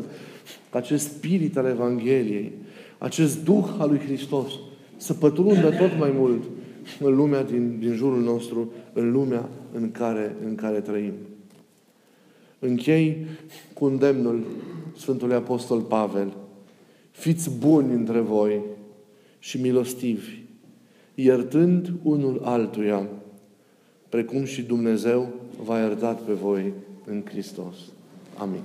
acest 0.69 1.13
spirit 1.13 1.57
al 1.57 1.65
Evangheliei, 1.65 2.51
acest 2.97 3.43
Duh 3.43 3.65
al 3.77 3.89
lui 3.89 3.99
Hristos 3.99 4.51
să 4.97 5.13
pătrundă 5.13 5.69
tot 5.69 5.97
mai 5.99 6.13
mult 6.15 6.43
în 6.99 7.15
lumea 7.15 7.43
din, 7.43 7.77
din 7.79 7.95
jurul 7.95 8.21
nostru, 8.21 8.71
în 8.93 9.11
lumea 9.11 9.49
în 9.73 9.91
care, 9.91 10.35
în 10.45 10.55
care 10.55 10.79
trăim. 10.79 11.13
Închei 12.63 13.25
cu 13.73 13.85
îndemnul 13.85 14.45
Sfântului 14.97 15.35
Apostol 15.35 15.81
Pavel. 15.81 16.33
Fiți 17.11 17.49
buni 17.57 17.93
între 17.93 18.19
voi 18.19 18.61
și 19.39 19.61
milostivi, 19.61 20.41
iertând 21.15 21.93
unul 22.03 22.41
altuia, 22.43 23.07
precum 24.09 24.43
și 24.43 24.61
Dumnezeu 24.61 25.29
v-a 25.63 25.79
iertat 25.79 26.21
pe 26.21 26.33
voi 26.33 26.73
în 27.05 27.23
Hristos. 27.25 27.75
Amin. 28.37 28.61